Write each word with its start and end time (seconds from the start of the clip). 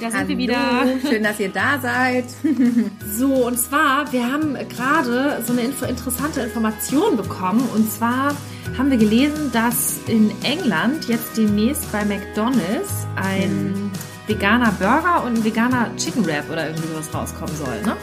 da 0.00 0.10
sind 0.10 0.18
Hallo, 0.18 0.28
wir 0.28 0.38
wieder. 0.38 0.86
Schön, 1.08 1.22
dass 1.22 1.38
ihr 1.38 1.50
da 1.50 1.78
seid. 1.80 2.24
So, 3.12 3.46
und 3.46 3.58
zwar, 3.58 4.10
wir 4.12 4.32
haben 4.32 4.54
gerade 4.68 5.42
so 5.44 5.52
eine 5.52 5.62
info 5.62 5.84
interessante 5.84 6.40
Information 6.40 7.18
bekommen. 7.18 7.68
Und 7.74 7.90
zwar 7.90 8.34
haben 8.78 8.90
wir 8.90 8.96
gelesen, 8.96 9.50
dass 9.52 9.98
in 10.06 10.30
England 10.42 11.06
jetzt 11.06 11.36
demnächst 11.36 11.90
bei 11.92 12.04
McDonald's 12.04 13.06
ein 13.16 13.90
veganer 14.26 14.72
Burger 14.78 15.24
und 15.24 15.38
ein 15.38 15.44
veganer 15.44 15.94
Chicken 15.96 16.24
Wrap 16.24 16.48
oder 16.50 16.68
irgendwie 16.68 16.88
sowas 16.88 17.12
rauskommen 17.12 17.54
soll, 17.56 17.82
ne? 17.82 17.96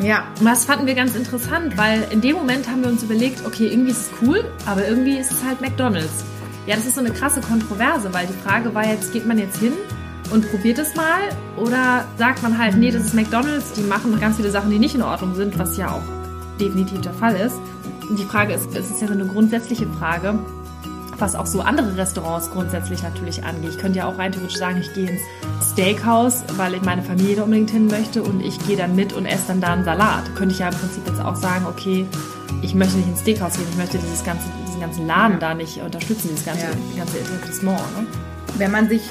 Ja, 0.00 0.24
Und 0.38 0.44
das 0.44 0.64
fanden 0.66 0.86
wir 0.86 0.94
ganz 0.94 1.14
interessant, 1.16 1.78
weil 1.78 2.06
in 2.10 2.20
dem 2.20 2.36
Moment 2.36 2.68
haben 2.68 2.82
wir 2.82 2.90
uns 2.90 3.02
überlegt, 3.02 3.46
okay, 3.46 3.68
irgendwie 3.68 3.92
ist 3.92 3.98
es 4.00 4.10
cool, 4.20 4.44
aber 4.66 4.86
irgendwie 4.86 5.16
ist 5.16 5.30
es 5.30 5.42
halt 5.42 5.60
McDonald's. 5.60 6.24
Ja, 6.66 6.76
das 6.76 6.84
ist 6.84 6.96
so 6.96 7.00
eine 7.00 7.10
krasse 7.10 7.40
Kontroverse, 7.40 8.12
weil 8.12 8.26
die 8.26 8.46
Frage 8.46 8.74
war 8.74 8.86
jetzt, 8.86 9.12
geht 9.12 9.26
man 9.26 9.38
jetzt 9.38 9.58
hin 9.58 9.72
und 10.30 10.50
probiert 10.50 10.78
es 10.78 10.94
mal 10.94 11.20
oder 11.56 12.04
sagt 12.18 12.42
man 12.42 12.58
halt, 12.58 12.76
nee, 12.76 12.90
das 12.90 13.04
ist 13.04 13.14
McDonald's, 13.14 13.72
die 13.72 13.82
machen 13.82 14.18
ganz 14.20 14.36
viele 14.36 14.50
Sachen, 14.50 14.70
die 14.70 14.78
nicht 14.78 14.94
in 14.94 15.02
Ordnung 15.02 15.34
sind, 15.34 15.58
was 15.58 15.76
ja 15.76 15.90
auch 15.90 16.02
definitiv 16.60 17.00
der 17.00 17.14
Fall 17.14 17.36
ist. 17.36 17.56
Und 18.08 18.18
die 18.18 18.24
Frage 18.24 18.52
ist, 18.54 18.74
es 18.74 18.90
ist 18.90 19.00
ja 19.00 19.06
so 19.06 19.12
eine 19.12 19.26
grundsätzliche 19.26 19.86
Frage, 19.98 20.38
was 21.18 21.34
auch 21.34 21.46
so 21.46 21.60
andere 21.60 21.96
Restaurants 21.96 22.50
grundsätzlich 22.50 23.02
natürlich 23.02 23.44
angeht. 23.44 23.70
Ich 23.70 23.78
könnte 23.78 23.98
ja 23.98 24.06
auch 24.06 24.18
rein 24.18 24.32
theoretisch 24.32 24.56
sagen, 24.58 24.78
ich 24.80 24.92
gehe 24.94 25.10
ins 25.10 25.20
Steakhouse, 25.72 26.44
weil 26.56 26.74
ich 26.74 26.82
meine 26.82 27.02
Familie 27.02 27.36
da 27.36 27.42
unbedingt 27.42 27.70
hin 27.70 27.86
möchte 27.86 28.22
und 28.22 28.40
ich 28.40 28.58
gehe 28.66 28.76
dann 28.76 28.94
mit 28.94 29.12
und 29.12 29.26
esse 29.26 29.44
dann 29.48 29.60
da 29.60 29.72
einen 29.72 29.84
Salat. 29.84 30.34
Könnte 30.36 30.54
ich 30.54 30.60
ja 30.60 30.68
im 30.68 30.74
Prinzip 30.74 31.06
jetzt 31.06 31.20
auch 31.20 31.36
sagen, 31.36 31.66
okay, 31.68 32.06
ich 32.62 32.74
möchte 32.74 32.96
nicht 32.96 33.08
ins 33.08 33.20
Steakhouse 33.20 33.54
gehen, 33.54 33.66
ich 33.70 33.76
möchte 33.76 33.98
dieses 33.98 34.24
ganze, 34.24 34.44
diesen 34.66 34.80
ganzen 34.80 35.06
Laden 35.06 35.38
da 35.40 35.54
nicht 35.54 35.78
unterstützen, 35.82 36.28
dieses 36.30 36.44
ganze, 36.46 36.62
Ja. 36.66 36.98
ganze 36.98 37.18
Etablissement. 37.18 37.78
Ne? 37.98 38.06
wenn 38.56 38.70
man 38.72 38.88
sich 38.88 39.02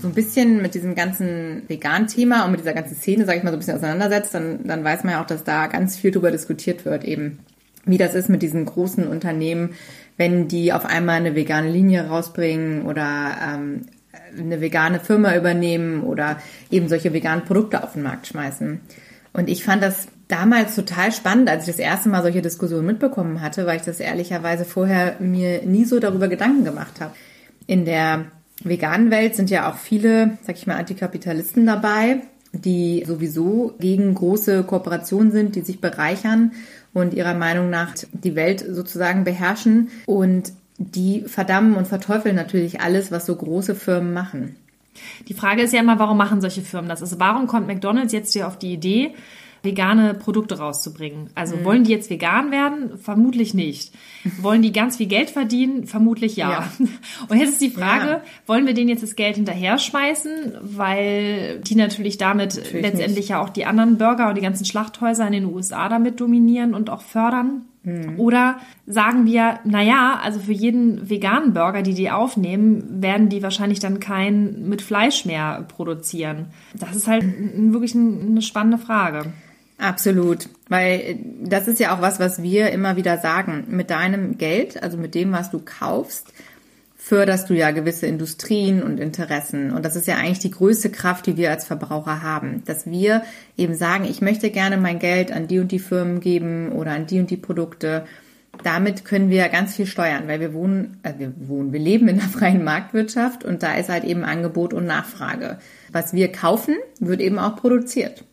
so 0.00 0.08
ein 0.08 0.14
bisschen 0.14 0.60
mit 0.60 0.74
diesem 0.74 0.94
ganzen 0.94 1.62
Vegan-Thema 1.68 2.44
und 2.44 2.50
mit 2.50 2.60
dieser 2.60 2.72
ganzen 2.72 2.96
Szene, 2.96 3.24
sage 3.24 3.38
ich 3.38 3.44
mal, 3.44 3.50
so 3.50 3.56
ein 3.56 3.60
bisschen 3.60 3.76
auseinandersetzt, 3.76 4.34
dann, 4.34 4.66
dann 4.66 4.84
weiß 4.84 5.04
man 5.04 5.14
ja 5.14 5.22
auch, 5.22 5.26
dass 5.26 5.44
da 5.44 5.66
ganz 5.66 5.96
viel 5.96 6.10
drüber 6.10 6.30
diskutiert 6.30 6.84
wird, 6.84 7.04
eben 7.04 7.38
wie 7.86 7.98
das 7.98 8.14
ist 8.14 8.28
mit 8.28 8.42
diesen 8.42 8.64
großen 8.64 9.06
Unternehmen, 9.06 9.74
wenn 10.16 10.48
die 10.48 10.72
auf 10.72 10.84
einmal 10.84 11.16
eine 11.16 11.34
vegane 11.34 11.70
Linie 11.70 12.08
rausbringen 12.08 12.86
oder 12.86 13.36
ähm, 13.42 13.82
eine 14.38 14.60
vegane 14.60 15.00
Firma 15.00 15.36
übernehmen 15.36 16.02
oder 16.02 16.38
eben 16.70 16.88
solche 16.88 17.12
veganen 17.12 17.44
Produkte 17.44 17.82
auf 17.82 17.92
den 17.92 18.02
Markt 18.02 18.26
schmeißen. 18.26 18.80
Und 19.32 19.48
ich 19.48 19.64
fand 19.64 19.82
das 19.82 20.08
damals 20.28 20.74
total 20.74 21.12
spannend, 21.12 21.48
als 21.48 21.64
ich 21.64 21.74
das 21.74 21.78
erste 21.78 22.08
Mal 22.08 22.22
solche 22.22 22.42
Diskussionen 22.42 22.86
mitbekommen 22.86 23.42
hatte, 23.42 23.66
weil 23.66 23.76
ich 23.76 23.82
das 23.82 24.00
ehrlicherweise 24.00 24.64
vorher 24.64 25.16
mir 25.18 25.62
nie 25.64 25.84
so 25.84 26.00
darüber 26.00 26.28
Gedanken 26.28 26.64
gemacht 26.64 27.00
habe. 27.00 27.14
In 27.66 27.84
der 27.84 28.26
veganen 28.64 29.10
Welt 29.10 29.36
sind 29.36 29.50
ja 29.50 29.70
auch 29.70 29.76
viele, 29.76 30.38
sag 30.42 30.56
ich 30.56 30.66
mal, 30.66 30.76
Antikapitalisten 30.76 31.66
dabei, 31.66 32.22
die 32.52 33.04
sowieso 33.06 33.74
gegen 33.78 34.14
große 34.14 34.64
Kooperationen 34.64 35.32
sind, 35.32 35.56
die 35.56 35.62
sich 35.62 35.80
bereichern 35.80 36.52
und 36.92 37.14
ihrer 37.14 37.34
Meinung 37.34 37.70
nach 37.70 37.94
die 38.12 38.36
Welt 38.36 38.64
sozusagen 38.68 39.24
beherrschen. 39.24 39.90
Und 40.06 40.52
die 40.78 41.22
verdammen 41.22 41.74
und 41.74 41.86
verteufeln 41.86 42.36
natürlich 42.36 42.80
alles, 42.80 43.12
was 43.12 43.26
so 43.26 43.36
große 43.36 43.74
Firmen 43.74 44.12
machen. 44.12 44.56
Die 45.28 45.34
Frage 45.34 45.62
ist 45.62 45.72
ja 45.72 45.80
immer, 45.80 45.98
warum 45.98 46.16
machen 46.16 46.40
solche 46.40 46.62
Firmen 46.62 46.88
das? 46.88 47.02
Also 47.02 47.18
warum 47.18 47.46
kommt 47.46 47.66
McDonald's 47.66 48.12
jetzt 48.12 48.32
hier 48.32 48.46
auf 48.46 48.58
die 48.58 48.72
Idee, 48.72 49.14
vegane 49.64 50.14
Produkte 50.14 50.58
rauszubringen? 50.58 51.30
Also 51.34 51.64
wollen 51.64 51.84
die 51.84 51.90
jetzt 51.90 52.10
vegan 52.10 52.50
werden? 52.50 52.98
Vermutlich 52.98 53.54
nicht. 53.54 53.92
Wollen 54.40 54.62
die 54.62 54.72
ganz 54.72 54.98
viel 54.98 55.06
Geld 55.06 55.30
verdienen? 55.30 55.86
Vermutlich 55.86 56.36
ja. 56.36 56.50
Ja. 56.50 56.68
Und 57.28 57.38
jetzt 57.38 57.50
ist 57.52 57.60
die 57.60 57.70
Frage, 57.70 58.06
Ja. 58.08 58.20
wollen 58.46 58.66
wir 58.66 58.74
denen 58.74 58.88
jetzt 58.88 59.02
das 59.02 59.16
Geld 59.16 59.36
hinterher 59.36 59.78
schmeißen, 59.78 60.52
weil 60.60 61.60
die 61.60 61.74
natürlich 61.74 62.18
damit 62.18 62.56
letztendlich 62.72 63.16
nicht. 63.16 63.28
ja 63.30 63.40
auch 63.42 63.48
die 63.50 63.66
anderen 63.66 63.98
Burger 63.98 64.28
und 64.28 64.36
die 64.36 64.42
ganzen 64.42 64.64
Schlachthäuser 64.64 65.26
in 65.26 65.32
den 65.32 65.46
USA 65.46 65.88
damit 65.88 66.20
dominieren 66.20 66.74
und 66.74 66.90
auch 66.90 67.02
fördern? 67.02 67.62
Oder 68.16 68.60
sagen 68.86 69.26
wir, 69.26 69.58
naja, 69.64 70.18
also 70.22 70.40
für 70.40 70.52
jeden 70.54 71.10
veganen 71.10 71.52
Burger, 71.52 71.82
die 71.82 71.92
die 71.92 72.10
aufnehmen, 72.10 73.02
werden 73.02 73.28
die 73.28 73.42
wahrscheinlich 73.42 73.78
dann 73.78 74.00
keinen 74.00 74.70
mit 74.70 74.80
Fleisch 74.80 75.26
mehr 75.26 75.66
produzieren. 75.68 76.46
Das 76.72 76.96
ist 76.96 77.06
halt 77.08 77.26
wirklich 77.72 77.94
eine 77.94 78.40
spannende 78.40 78.78
Frage. 78.78 79.34
Absolut, 79.78 80.48
weil 80.68 81.00
äh, 81.00 81.16
das 81.42 81.68
ist 81.68 81.80
ja 81.80 81.94
auch 81.94 82.00
was, 82.00 82.20
was 82.20 82.42
wir 82.42 82.70
immer 82.70 82.96
wieder 82.96 83.18
sagen. 83.18 83.64
Mit 83.68 83.90
deinem 83.90 84.38
Geld, 84.38 84.82
also 84.82 84.96
mit 84.96 85.14
dem, 85.14 85.32
was 85.32 85.50
du 85.50 85.60
kaufst, 85.64 86.32
förderst 86.96 87.50
du 87.50 87.54
ja 87.54 87.70
gewisse 87.70 88.06
Industrien 88.06 88.82
und 88.82 88.98
Interessen. 88.98 89.72
Und 89.72 89.84
das 89.84 89.94
ist 89.94 90.06
ja 90.06 90.16
eigentlich 90.16 90.38
die 90.38 90.50
größte 90.50 90.90
Kraft, 90.90 91.26
die 91.26 91.36
wir 91.36 91.50
als 91.50 91.66
Verbraucher 91.66 92.22
haben. 92.22 92.62
Dass 92.64 92.86
wir 92.86 93.22
eben 93.58 93.74
sagen, 93.74 94.04
ich 94.04 94.22
möchte 94.22 94.50
gerne 94.50 94.78
mein 94.78 94.98
Geld 94.98 95.30
an 95.30 95.46
die 95.46 95.58
und 95.58 95.70
die 95.70 95.80
Firmen 95.80 96.20
geben 96.20 96.72
oder 96.72 96.92
an 96.92 97.06
die 97.06 97.20
und 97.20 97.30
die 97.30 97.36
Produkte. 97.36 98.06
Damit 98.62 99.04
können 99.04 99.28
wir 99.28 99.48
ganz 99.48 99.74
viel 99.74 99.84
steuern, 99.86 100.28
weil 100.28 100.40
wir 100.40 100.54
wohnen, 100.54 100.98
äh, 101.02 101.12
wir 101.18 101.32
wohnen, 101.36 101.72
wir 101.72 101.80
leben 101.80 102.08
in 102.08 102.20
der 102.20 102.28
freien 102.28 102.62
Marktwirtschaft 102.64 103.44
und 103.44 103.62
da 103.62 103.74
ist 103.74 103.90
halt 103.90 104.04
eben 104.04 104.24
Angebot 104.24 104.72
und 104.72 104.86
Nachfrage. 104.86 105.58
Was 105.92 106.14
wir 106.14 106.30
kaufen, 106.30 106.76
wird 107.00 107.20
eben 107.20 107.38
auch 107.38 107.56
produziert. 107.56 108.24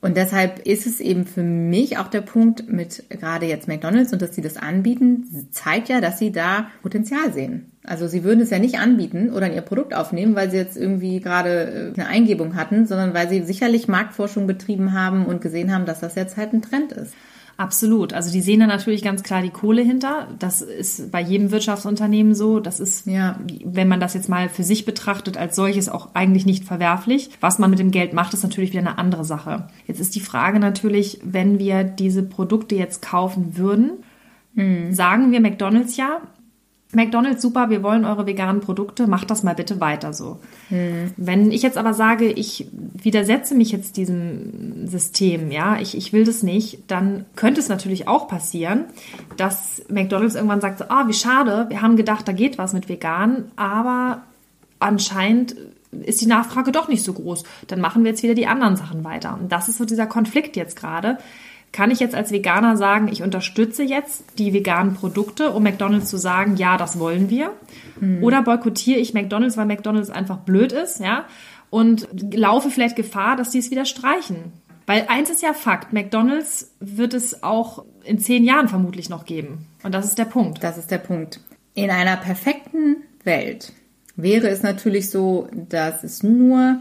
Und 0.00 0.16
deshalb 0.16 0.60
ist 0.60 0.86
es 0.86 1.00
eben 1.00 1.26
für 1.26 1.42
mich 1.42 1.98
auch 1.98 2.06
der 2.06 2.20
Punkt 2.20 2.68
mit 2.68 3.04
gerade 3.10 3.46
jetzt 3.46 3.66
McDonald's 3.66 4.12
und 4.12 4.22
dass 4.22 4.34
sie 4.34 4.42
das 4.42 4.56
anbieten, 4.56 5.48
zeigt 5.50 5.88
ja, 5.88 6.00
dass 6.00 6.20
sie 6.20 6.30
da 6.30 6.68
Potenzial 6.82 7.32
sehen. 7.32 7.72
Also 7.82 8.06
sie 8.06 8.22
würden 8.22 8.40
es 8.40 8.50
ja 8.50 8.60
nicht 8.60 8.78
anbieten 8.78 9.32
oder 9.32 9.46
in 9.46 9.54
ihr 9.54 9.62
Produkt 9.62 9.94
aufnehmen, 9.94 10.36
weil 10.36 10.50
sie 10.50 10.56
jetzt 10.56 10.76
irgendwie 10.76 11.20
gerade 11.20 11.92
äh, 11.96 12.00
eine 12.00 12.08
Eingebung 12.08 12.54
hatten, 12.54 12.86
sondern 12.86 13.12
weil 13.12 13.28
sie 13.28 13.42
sicherlich 13.42 13.88
Marktforschung 13.88 14.46
betrieben 14.46 14.92
haben 14.92 15.26
und 15.26 15.40
gesehen 15.40 15.74
haben, 15.74 15.86
dass 15.86 16.00
das 16.00 16.14
jetzt 16.14 16.36
halt 16.36 16.52
ein 16.52 16.62
Trend 16.62 16.92
ist. 16.92 17.14
Absolut. 17.58 18.12
Also 18.12 18.30
die 18.30 18.40
sehen 18.40 18.60
da 18.60 18.68
natürlich 18.68 19.02
ganz 19.02 19.24
klar 19.24 19.42
die 19.42 19.50
Kohle 19.50 19.82
hinter. 19.82 20.28
Das 20.38 20.62
ist 20.62 21.10
bei 21.10 21.20
jedem 21.20 21.50
Wirtschaftsunternehmen 21.50 22.36
so. 22.36 22.60
Das 22.60 22.78
ist, 22.78 23.04
Ja. 23.06 23.36
wenn 23.64 23.88
man 23.88 23.98
das 23.98 24.14
jetzt 24.14 24.28
mal 24.28 24.48
für 24.48 24.62
sich 24.62 24.84
betrachtet, 24.84 25.36
als 25.36 25.56
solches 25.56 25.88
auch 25.88 26.10
eigentlich 26.14 26.46
nicht 26.46 26.64
verwerflich. 26.64 27.30
Was 27.40 27.58
man 27.58 27.70
mit 27.70 27.80
dem 27.80 27.90
Geld 27.90 28.12
macht, 28.12 28.32
ist 28.32 28.44
natürlich 28.44 28.70
wieder 28.70 28.80
eine 28.82 28.96
andere 28.96 29.24
Sache. 29.24 29.66
Jetzt 29.88 29.98
ist 29.98 30.14
die 30.14 30.20
Frage 30.20 30.60
natürlich, 30.60 31.18
wenn 31.24 31.58
wir 31.58 31.82
diese 31.82 32.22
Produkte 32.22 32.76
jetzt 32.76 33.02
kaufen 33.02 33.56
würden, 33.58 33.90
sagen 34.90 35.30
wir 35.32 35.40
McDonald's 35.40 35.96
ja, 35.96 36.20
McDonald's 36.92 37.42
super, 37.42 37.68
wir 37.68 37.82
wollen 37.82 38.06
eure 38.06 38.26
veganen 38.26 38.62
Produkte, 38.62 39.06
macht 39.06 39.30
das 39.30 39.42
mal 39.42 39.54
bitte 39.54 39.78
weiter 39.78 40.14
so. 40.14 40.38
Wenn 41.18 41.52
ich 41.52 41.62
jetzt 41.62 41.76
aber 41.76 41.92
sage, 41.92 42.30
ich 42.30 42.66
widersetze 42.72 43.54
mich 43.54 43.72
jetzt 43.72 43.98
diesem 43.98 44.86
System, 44.86 45.50
ja, 45.50 45.78
ich, 45.78 45.96
ich 45.96 46.14
will 46.14 46.24
das 46.24 46.42
nicht, 46.42 46.90
dann 46.90 47.26
könnte 47.36 47.60
es 47.60 47.68
natürlich 47.68 48.08
auch 48.08 48.26
passieren, 48.26 48.86
dass 49.36 49.82
McDonald's 49.90 50.34
irgendwann 50.34 50.62
sagt, 50.62 50.90
ah, 50.90 51.06
wie 51.08 51.12
schade, 51.12 51.66
wir 51.68 51.82
haben 51.82 51.96
gedacht, 51.96 52.26
da 52.26 52.32
geht 52.32 52.56
was 52.56 52.72
mit 52.72 52.88
vegan, 52.88 53.50
aber 53.56 54.22
anscheinend 54.78 55.56
ist 55.90 56.20
die 56.20 56.26
Nachfrage 56.26 56.72
doch 56.72 56.88
nicht 56.88 57.02
so 57.02 57.12
groß. 57.12 57.44
Dann 57.66 57.80
machen 57.80 58.04
wir 58.04 58.10
jetzt 58.10 58.22
wieder 58.22 58.34
die 58.34 58.46
anderen 58.46 58.76
Sachen 58.76 59.04
weiter. 59.04 59.38
Und 59.40 59.52
das 59.52 59.68
ist 59.68 59.78
so 59.78 59.84
dieser 59.84 60.06
Konflikt 60.06 60.56
jetzt 60.56 60.76
gerade. 60.76 61.18
Kann 61.72 61.90
ich 61.90 62.00
jetzt 62.00 62.14
als 62.14 62.32
Veganer 62.32 62.76
sagen, 62.76 63.08
ich 63.08 63.22
unterstütze 63.22 63.82
jetzt 63.82 64.24
die 64.38 64.52
veganen 64.52 64.94
Produkte, 64.94 65.50
um 65.50 65.62
McDonald's 65.62 66.08
zu 66.10 66.16
sagen, 66.16 66.56
ja, 66.56 66.76
das 66.76 66.98
wollen 66.98 67.30
wir? 67.30 67.52
Oder 68.22 68.42
boykottiere 68.42 68.98
ich 68.98 69.14
McDonald's, 69.14 69.56
weil 69.56 69.66
McDonald's 69.66 70.10
einfach 70.10 70.38
blöd 70.38 70.72
ist, 70.72 71.00
ja? 71.00 71.26
Und 71.70 72.08
laufe 72.34 72.70
vielleicht 72.70 72.96
Gefahr, 72.96 73.36
dass 73.36 73.50
die 73.50 73.58
es 73.58 73.70
wieder 73.70 73.84
streichen. 73.84 74.52
Weil 74.86 75.04
eins 75.08 75.28
ist 75.28 75.42
ja 75.42 75.52
Fakt, 75.52 75.92
McDonald's 75.92 76.74
wird 76.80 77.12
es 77.12 77.42
auch 77.42 77.84
in 78.04 78.18
zehn 78.18 78.44
Jahren 78.44 78.68
vermutlich 78.68 79.10
noch 79.10 79.26
geben. 79.26 79.66
Und 79.82 79.94
das 79.94 80.06
ist 80.06 80.16
der 80.16 80.24
Punkt. 80.24 80.64
Das 80.64 80.78
ist 80.78 80.90
der 80.90 80.98
Punkt. 80.98 81.40
In 81.74 81.90
einer 81.90 82.16
perfekten 82.16 82.96
Welt 83.22 83.72
wäre 84.16 84.48
es 84.48 84.62
natürlich 84.62 85.10
so, 85.10 85.48
dass 85.52 86.04
es 86.04 86.22
nur 86.22 86.80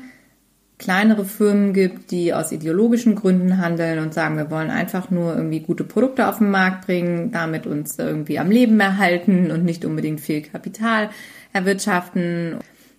kleinere 0.79 1.25
Firmen 1.25 1.73
gibt, 1.73 2.11
die 2.11 2.33
aus 2.33 2.51
ideologischen 2.51 3.15
Gründen 3.15 3.57
handeln 3.57 3.99
und 3.99 4.13
sagen, 4.13 4.37
wir 4.37 4.51
wollen 4.51 4.69
einfach 4.69 5.09
nur 5.09 5.35
irgendwie 5.35 5.61
gute 5.61 5.83
Produkte 5.83 6.27
auf 6.27 6.37
den 6.37 6.51
Markt 6.51 6.85
bringen, 6.85 7.31
damit 7.31 7.65
uns 7.65 7.97
irgendwie 7.97 8.37
am 8.37 8.51
Leben 8.51 8.79
erhalten 8.79 9.51
und 9.51 9.65
nicht 9.65 9.85
unbedingt 9.85 10.21
viel 10.21 10.43
Kapital 10.43 11.09
erwirtschaften, 11.51 12.57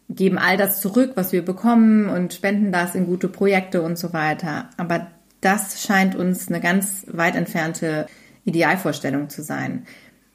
geben 0.08 0.38
all 0.38 0.56
das 0.56 0.80
zurück, 0.80 1.12
was 1.14 1.32
wir 1.32 1.44
bekommen 1.44 2.08
und 2.08 2.34
spenden 2.34 2.72
das 2.72 2.94
in 2.94 3.06
gute 3.06 3.28
Projekte 3.28 3.82
und 3.82 3.96
so 3.96 4.12
weiter. 4.12 4.70
Aber 4.76 5.06
das 5.40 5.82
scheint 5.82 6.16
uns 6.16 6.48
eine 6.48 6.60
ganz 6.60 7.06
weit 7.08 7.36
entfernte 7.36 8.06
Idealvorstellung 8.44 9.28
zu 9.28 9.42
sein. 9.42 9.84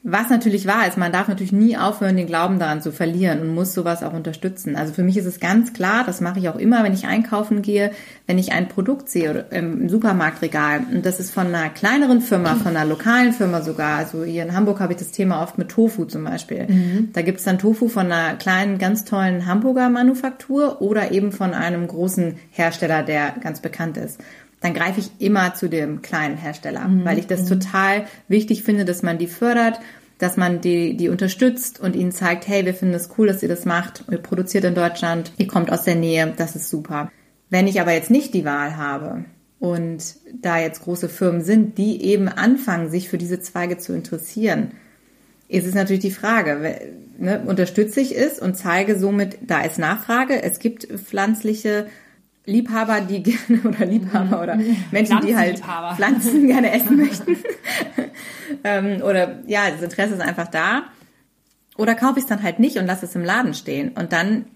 Was 0.06 0.28
natürlich 0.28 0.66
wahr 0.66 0.86
ist, 0.86 0.98
man 0.98 1.12
darf 1.12 1.28
natürlich 1.28 1.52
nie 1.52 1.78
aufhören, 1.78 2.18
den 2.18 2.26
Glauben 2.26 2.58
daran 2.58 2.82
zu 2.82 2.92
verlieren 2.92 3.40
und 3.40 3.54
muss 3.54 3.72
sowas 3.72 4.02
auch 4.02 4.12
unterstützen. 4.12 4.76
Also 4.76 4.92
für 4.92 5.02
mich 5.02 5.16
ist 5.16 5.24
es 5.24 5.40
ganz 5.40 5.72
klar, 5.72 6.04
das 6.04 6.20
mache 6.20 6.38
ich 6.38 6.50
auch 6.50 6.58
immer, 6.58 6.84
wenn 6.84 6.92
ich 6.92 7.06
einkaufen 7.06 7.62
gehe, 7.62 7.90
wenn 8.26 8.38
ich 8.38 8.52
ein 8.52 8.68
Produkt 8.68 9.08
sehe 9.08 9.46
im 9.50 9.88
Supermarktregal 9.88 10.82
und 10.92 11.06
das 11.06 11.20
ist 11.20 11.30
von 11.30 11.46
einer 11.46 11.70
kleineren 11.70 12.20
Firma, 12.20 12.54
von 12.54 12.76
einer 12.76 12.84
lokalen 12.84 13.32
Firma 13.32 13.62
sogar. 13.62 13.96
Also 13.96 14.24
hier 14.24 14.42
in 14.42 14.54
Hamburg 14.54 14.80
habe 14.80 14.92
ich 14.92 14.98
das 14.98 15.10
Thema 15.10 15.42
oft 15.42 15.56
mit 15.56 15.70
Tofu 15.70 16.04
zum 16.04 16.24
Beispiel. 16.24 16.66
Mhm. 16.68 17.08
Da 17.14 17.22
gibt's 17.22 17.44
dann 17.44 17.58
Tofu 17.58 17.88
von 17.88 18.12
einer 18.12 18.34
kleinen, 18.34 18.76
ganz 18.76 19.06
tollen 19.06 19.46
Hamburger 19.46 19.88
Manufaktur 19.88 20.82
oder 20.82 21.12
eben 21.12 21.32
von 21.32 21.54
einem 21.54 21.86
großen 21.86 22.36
Hersteller, 22.50 23.04
der 23.04 23.36
ganz 23.40 23.60
bekannt 23.60 23.96
ist 23.96 24.20
dann 24.64 24.72
greife 24.72 24.98
ich 24.98 25.10
immer 25.18 25.52
zu 25.52 25.68
dem 25.68 26.00
kleinen 26.00 26.38
Hersteller, 26.38 26.88
mhm. 26.88 27.04
weil 27.04 27.18
ich 27.18 27.26
das 27.26 27.42
mhm. 27.42 27.60
total 27.60 28.06
wichtig 28.28 28.62
finde, 28.62 28.86
dass 28.86 29.02
man 29.02 29.18
die 29.18 29.26
fördert, 29.26 29.78
dass 30.16 30.38
man 30.38 30.62
die, 30.62 30.96
die 30.96 31.10
unterstützt 31.10 31.80
und 31.80 31.94
ihnen 31.94 32.12
zeigt, 32.12 32.48
hey, 32.48 32.64
wir 32.64 32.72
finden 32.72 32.94
es 32.94 33.10
cool, 33.18 33.26
dass 33.26 33.42
ihr 33.42 33.48
das 33.50 33.66
macht, 33.66 34.04
ihr 34.10 34.16
produziert 34.16 34.64
in 34.64 34.74
Deutschland, 34.74 35.32
ihr 35.36 35.48
kommt 35.48 35.70
aus 35.70 35.84
der 35.84 35.96
Nähe, 35.96 36.32
das 36.38 36.56
ist 36.56 36.70
super. 36.70 37.12
Wenn 37.50 37.66
ich 37.66 37.78
aber 37.78 37.92
jetzt 37.92 38.10
nicht 38.10 38.32
die 38.32 38.46
Wahl 38.46 38.78
habe 38.78 39.26
und 39.60 40.02
da 40.32 40.58
jetzt 40.58 40.82
große 40.82 41.10
Firmen 41.10 41.42
sind, 41.42 41.76
die 41.76 42.02
eben 42.02 42.28
anfangen, 42.28 42.88
sich 42.88 43.10
für 43.10 43.18
diese 43.18 43.40
Zweige 43.40 43.76
zu 43.76 43.92
interessieren, 43.92 44.70
ist 45.46 45.66
es 45.66 45.74
natürlich 45.74 46.00
die 46.00 46.10
Frage, 46.10 46.80
ne, 47.18 47.42
unterstütze 47.44 48.00
ich 48.00 48.16
es 48.16 48.38
und 48.38 48.56
zeige 48.56 48.98
somit, 48.98 49.36
da 49.42 49.60
ist 49.60 49.78
Nachfrage, 49.78 50.42
es 50.42 50.58
gibt 50.58 50.84
pflanzliche 50.84 51.86
Liebhaber, 52.46 53.00
die 53.00 53.22
gerne 53.22 53.62
oder 53.64 53.86
Liebhaber 53.86 54.42
oder 54.42 54.58
Menschen, 54.90 55.20
die 55.20 55.36
halt 55.36 55.62
Pflanzen 55.96 56.46
gerne 56.46 56.72
essen 56.72 56.96
möchten. 56.96 57.36
ähm, 58.64 59.02
oder 59.02 59.40
ja, 59.46 59.70
das 59.70 59.82
Interesse 59.82 60.14
ist 60.14 60.20
einfach 60.20 60.48
da. 60.48 60.84
Oder 61.76 61.94
kaufe 61.94 62.18
ich 62.18 62.24
es 62.24 62.28
dann 62.28 62.42
halt 62.42 62.60
nicht 62.60 62.76
und 62.76 62.86
lasse 62.86 63.06
es 63.06 63.14
im 63.14 63.24
Laden 63.24 63.54
stehen. 63.54 63.90
Und 63.90 64.12
dann, 64.12 64.46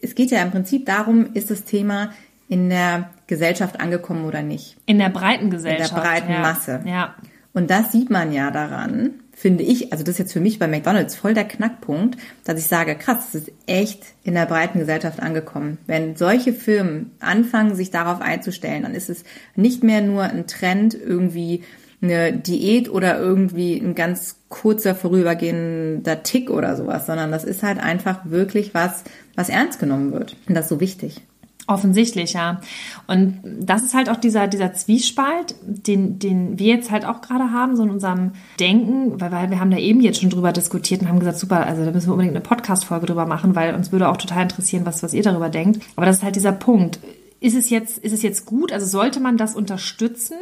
es 0.00 0.14
geht 0.14 0.30
ja 0.30 0.42
im 0.42 0.50
Prinzip 0.50 0.86
darum, 0.86 1.32
ist 1.34 1.50
das 1.50 1.64
Thema 1.64 2.10
in 2.48 2.68
der 2.68 3.10
Gesellschaft 3.28 3.78
angekommen 3.78 4.24
oder 4.24 4.42
nicht. 4.42 4.76
In 4.86 4.98
der 4.98 5.10
breiten 5.10 5.50
Gesellschaft. 5.50 5.90
In 5.90 5.96
der 5.96 6.02
breiten 6.02 6.32
ja. 6.32 6.40
Masse. 6.40 6.80
Ja. 6.84 7.14
Und 7.52 7.70
das 7.70 7.92
sieht 7.92 8.10
man 8.10 8.32
ja 8.32 8.50
daran, 8.50 9.20
finde 9.40 9.64
ich, 9.64 9.90
also 9.90 10.04
das 10.04 10.16
ist 10.16 10.18
jetzt 10.18 10.32
für 10.34 10.40
mich 10.40 10.58
bei 10.58 10.68
McDonald's 10.68 11.14
voll 11.14 11.32
der 11.32 11.48
Knackpunkt, 11.48 12.18
dass 12.44 12.58
ich 12.58 12.66
sage, 12.66 12.94
krass, 12.94 13.30
das 13.32 13.42
ist 13.42 13.52
echt 13.66 14.02
in 14.22 14.34
der 14.34 14.44
breiten 14.44 14.78
Gesellschaft 14.78 15.18
angekommen. 15.18 15.78
Wenn 15.86 16.14
solche 16.14 16.52
Firmen 16.52 17.12
anfangen, 17.20 17.74
sich 17.74 17.90
darauf 17.90 18.20
einzustellen, 18.20 18.82
dann 18.82 18.94
ist 18.94 19.08
es 19.08 19.24
nicht 19.56 19.82
mehr 19.82 20.02
nur 20.02 20.24
ein 20.24 20.46
Trend, 20.46 20.94
irgendwie 20.94 21.62
eine 22.02 22.34
Diät 22.34 22.90
oder 22.90 23.18
irgendwie 23.18 23.78
ein 23.78 23.94
ganz 23.94 24.36
kurzer 24.50 24.94
vorübergehender 24.94 26.22
Tick 26.22 26.50
oder 26.50 26.76
sowas, 26.76 27.06
sondern 27.06 27.30
das 27.30 27.44
ist 27.44 27.62
halt 27.62 27.78
einfach 27.78 28.26
wirklich 28.26 28.74
was, 28.74 29.04
was 29.36 29.48
ernst 29.48 29.78
genommen 29.80 30.12
wird. 30.12 30.36
Und 30.48 30.54
das 30.54 30.66
ist 30.66 30.70
so 30.70 30.80
wichtig. 30.80 31.22
Offensichtlich, 31.70 32.32
ja. 32.32 32.60
Und 33.06 33.38
das 33.44 33.84
ist 33.84 33.94
halt 33.94 34.10
auch 34.10 34.16
dieser, 34.16 34.48
dieser 34.48 34.74
Zwiespalt, 34.74 35.54
den, 35.62 36.18
den 36.18 36.58
wir 36.58 36.74
jetzt 36.74 36.90
halt 36.90 37.04
auch 37.04 37.20
gerade 37.20 37.52
haben, 37.52 37.76
so 37.76 37.84
in 37.84 37.90
unserem 37.90 38.32
Denken, 38.58 39.20
weil, 39.20 39.30
weil 39.30 39.50
wir 39.50 39.60
haben 39.60 39.70
da 39.70 39.76
eben 39.76 40.00
jetzt 40.00 40.20
schon 40.20 40.30
drüber 40.30 40.52
diskutiert 40.52 41.00
und 41.00 41.08
haben 41.08 41.20
gesagt, 41.20 41.38
super, 41.38 41.64
also 41.64 41.84
da 41.84 41.92
müssen 41.92 42.08
wir 42.08 42.14
unbedingt 42.14 42.34
eine 42.34 42.42
Podcast-Folge 42.42 43.06
drüber 43.06 43.24
machen, 43.24 43.54
weil 43.54 43.72
uns 43.76 43.92
würde 43.92 44.08
auch 44.08 44.16
total 44.16 44.42
interessieren, 44.42 44.84
was, 44.84 45.04
was 45.04 45.14
ihr 45.14 45.22
darüber 45.22 45.48
denkt. 45.48 45.80
Aber 45.94 46.06
das 46.06 46.16
ist 46.16 46.22
halt 46.24 46.34
dieser 46.34 46.50
Punkt. 46.50 46.98
Ist 47.38 47.56
es 47.56 47.70
jetzt, 47.70 47.98
ist 47.98 48.12
es 48.12 48.22
jetzt 48.22 48.46
gut? 48.46 48.72
Also 48.72 48.86
sollte 48.86 49.20
man 49.20 49.36
das 49.36 49.54
unterstützen? 49.54 50.38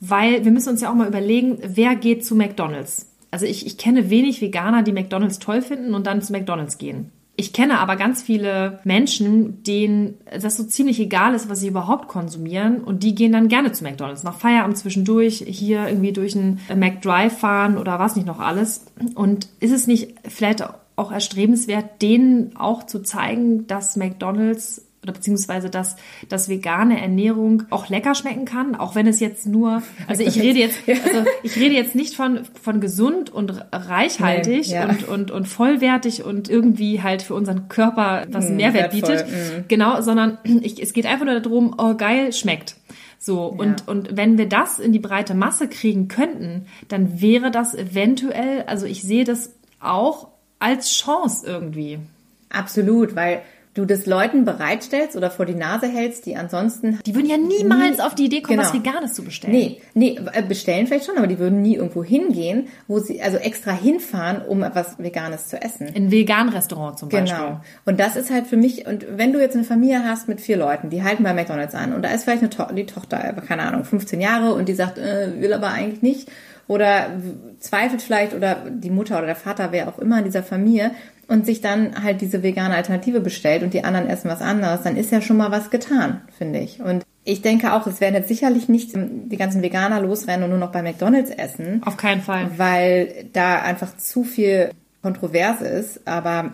Weil 0.00 0.44
wir 0.44 0.50
müssen 0.50 0.70
uns 0.70 0.80
ja 0.80 0.90
auch 0.90 0.96
mal 0.96 1.06
überlegen, 1.06 1.58
wer 1.62 1.94
geht 1.94 2.26
zu 2.26 2.34
McDonalds? 2.34 3.12
Also 3.30 3.46
ich, 3.46 3.64
ich 3.64 3.78
kenne 3.78 4.10
wenig 4.10 4.40
Veganer, 4.40 4.82
die 4.82 4.92
McDonalds 4.92 5.38
toll 5.38 5.62
finden 5.62 5.94
und 5.94 6.08
dann 6.08 6.20
zu 6.20 6.32
McDonalds 6.32 6.78
gehen. 6.78 7.12
Ich 7.36 7.52
kenne 7.52 7.80
aber 7.80 7.96
ganz 7.96 8.22
viele 8.22 8.78
Menschen, 8.84 9.62
denen 9.64 10.18
das 10.40 10.56
so 10.56 10.62
ziemlich 10.62 11.00
egal 11.00 11.34
ist, 11.34 11.48
was 11.48 11.60
sie 11.60 11.68
überhaupt 11.68 12.06
konsumieren 12.06 12.84
und 12.84 13.02
die 13.02 13.14
gehen 13.14 13.32
dann 13.32 13.48
gerne 13.48 13.72
zu 13.72 13.82
McDonald's. 13.82 14.22
Nach 14.22 14.38
Feierabend 14.38 14.78
zwischendurch 14.78 15.44
hier 15.46 15.88
irgendwie 15.88 16.12
durch 16.12 16.36
einen 16.36 16.60
McDrive 16.76 17.36
fahren 17.36 17.76
oder 17.76 17.98
was 17.98 18.14
nicht 18.14 18.26
noch 18.26 18.38
alles. 18.38 18.86
Und 19.16 19.48
ist 19.58 19.72
es 19.72 19.88
nicht 19.88 20.14
vielleicht 20.28 20.64
auch 20.96 21.10
erstrebenswert, 21.10 22.02
denen 22.02 22.56
auch 22.56 22.84
zu 22.84 23.02
zeigen, 23.02 23.66
dass 23.66 23.96
McDonald's 23.96 24.86
oder 25.04 25.12
beziehungsweise 25.12 25.70
dass, 25.70 25.96
dass 26.28 26.48
vegane 26.48 27.00
Ernährung 27.00 27.64
auch 27.70 27.88
lecker 27.88 28.14
schmecken 28.14 28.46
kann, 28.46 28.74
auch 28.74 28.94
wenn 28.94 29.06
es 29.06 29.20
jetzt 29.20 29.46
nur, 29.46 29.82
also 30.08 30.24
ich 30.24 30.40
rede 30.40 30.58
jetzt, 30.58 30.78
also 30.88 31.24
ich 31.42 31.56
rede 31.56 31.74
jetzt 31.74 31.94
nicht 31.94 32.16
von, 32.16 32.40
von 32.60 32.80
gesund 32.80 33.30
und 33.30 33.64
reichhaltig 33.70 34.68
nee, 34.68 34.74
ja. 34.74 34.88
und, 34.88 35.06
und, 35.06 35.30
und 35.30 35.46
vollwertig 35.46 36.24
und 36.24 36.48
irgendwie 36.48 37.02
halt 37.02 37.22
für 37.22 37.34
unseren 37.34 37.68
Körper 37.68 38.24
was 38.30 38.48
hm, 38.48 38.56
Mehrwert 38.56 38.92
wertvoll, 38.92 39.16
bietet. 39.16 39.28
Hm. 39.28 39.64
Genau, 39.68 40.00
sondern 40.00 40.38
ich, 40.62 40.82
es 40.82 40.92
geht 40.92 41.06
einfach 41.06 41.26
nur 41.26 41.38
darum, 41.38 41.74
oh 41.78 41.94
geil, 41.94 42.32
schmeckt. 42.32 42.76
So, 43.18 43.46
und, 43.46 43.80
ja. 43.80 43.86
und 43.86 44.16
wenn 44.16 44.36
wir 44.36 44.48
das 44.48 44.78
in 44.78 44.92
die 44.92 44.98
breite 44.98 45.34
Masse 45.34 45.68
kriegen 45.68 46.08
könnten, 46.08 46.66
dann 46.88 47.20
wäre 47.22 47.50
das 47.50 47.74
eventuell, 47.74 48.64
also 48.66 48.84
ich 48.86 49.02
sehe 49.02 49.24
das 49.24 49.54
auch 49.80 50.28
als 50.58 50.90
Chance 50.90 51.46
irgendwie. 51.46 51.98
Absolut, 52.50 53.16
weil 53.16 53.42
du 53.74 53.84
das 53.84 54.06
Leuten 54.06 54.44
bereitstellst 54.44 55.16
oder 55.16 55.30
vor 55.30 55.46
die 55.46 55.54
Nase 55.54 55.88
hältst, 55.88 56.26
die 56.26 56.36
ansonsten... 56.36 57.00
Die 57.04 57.14
würden 57.14 57.28
ja 57.28 57.36
niemals 57.36 57.98
nie, 57.98 58.02
auf 58.02 58.14
die 58.14 58.26
Idee 58.26 58.40
kommen, 58.40 58.58
genau. 58.58 58.68
was 58.68 58.74
Veganes 58.74 59.14
zu 59.14 59.24
bestellen. 59.24 59.52
Nee, 59.52 59.80
nee, 59.94 60.18
äh, 60.32 60.42
bestellen 60.42 60.86
vielleicht 60.86 61.06
schon, 61.06 61.18
aber 61.18 61.26
die 61.26 61.38
würden 61.38 61.60
nie 61.60 61.74
irgendwo 61.74 62.04
hingehen, 62.04 62.68
wo 62.86 63.00
sie, 63.00 63.20
also 63.20 63.36
extra 63.36 63.72
hinfahren, 63.72 64.42
um 64.42 64.62
etwas 64.62 64.98
Veganes 64.98 65.48
zu 65.48 65.60
essen. 65.60 65.88
In 65.88 66.12
vegan 66.12 66.48
Restaurant 66.48 66.98
zum 66.98 67.08
Beispiel. 67.08 67.36
Genau. 67.36 67.60
Und 67.84 67.98
das 67.98 68.14
ist 68.14 68.30
halt 68.30 68.46
für 68.46 68.56
mich, 68.56 68.86
und 68.86 69.06
wenn 69.10 69.32
du 69.32 69.40
jetzt 69.40 69.56
eine 69.56 69.64
Familie 69.64 70.04
hast 70.04 70.28
mit 70.28 70.40
vier 70.40 70.56
Leuten, 70.56 70.90
die 70.90 71.02
halten 71.02 71.24
bei 71.24 71.34
McDonalds 71.34 71.74
an 71.74 71.92
und 71.92 72.02
da 72.02 72.10
ist 72.10 72.24
vielleicht 72.24 72.42
eine 72.42 72.50
to 72.50 72.64
die 72.72 72.86
Tochter, 72.86 73.18
keine 73.46 73.62
Ahnung, 73.62 73.84
15 73.84 74.20
Jahre 74.20 74.54
und 74.54 74.68
die 74.68 74.74
sagt, 74.74 74.98
äh, 74.98 75.40
will 75.40 75.52
aber 75.52 75.68
eigentlich 75.68 76.02
nicht 76.02 76.28
oder 76.66 77.10
zweifelt 77.58 78.02
vielleicht 78.02 78.34
oder 78.34 78.56
die 78.70 78.90
Mutter 78.90 79.18
oder 79.18 79.26
der 79.26 79.36
Vater, 79.36 79.68
wer 79.70 79.88
auch 79.88 79.98
immer 79.98 80.18
in 80.18 80.24
dieser 80.24 80.42
Familie 80.42 80.92
und 81.28 81.46
sich 81.46 81.60
dann 81.60 82.02
halt 82.02 82.20
diese 82.20 82.42
vegane 82.42 82.74
Alternative 82.74 83.20
bestellt 83.20 83.62
und 83.62 83.74
die 83.74 83.84
anderen 83.84 84.08
essen 84.08 84.30
was 84.30 84.40
anderes, 84.40 84.82
dann 84.82 84.96
ist 84.96 85.10
ja 85.10 85.20
schon 85.20 85.36
mal 85.36 85.50
was 85.50 85.70
getan, 85.70 86.20
finde 86.36 86.60
ich. 86.60 86.80
Und 86.80 87.04
ich 87.24 87.42
denke 87.42 87.72
auch, 87.72 87.86
es 87.86 88.00
werden 88.00 88.14
jetzt 88.14 88.28
sicherlich 88.28 88.68
nicht 88.68 88.92
die 88.94 89.36
ganzen 89.36 89.62
Veganer 89.62 90.00
losrennen 90.00 90.44
und 90.44 90.50
nur 90.50 90.58
noch 90.58 90.72
bei 90.72 90.82
McDonalds 90.82 91.30
essen. 91.30 91.82
Auf 91.84 91.96
keinen 91.96 92.20
Fall. 92.20 92.50
Weil 92.56 93.26
da 93.32 93.62
einfach 93.62 93.96
zu 93.96 94.24
viel 94.24 94.70
kontrovers 95.02 95.62
ist. 95.62 96.06
Aber 96.06 96.52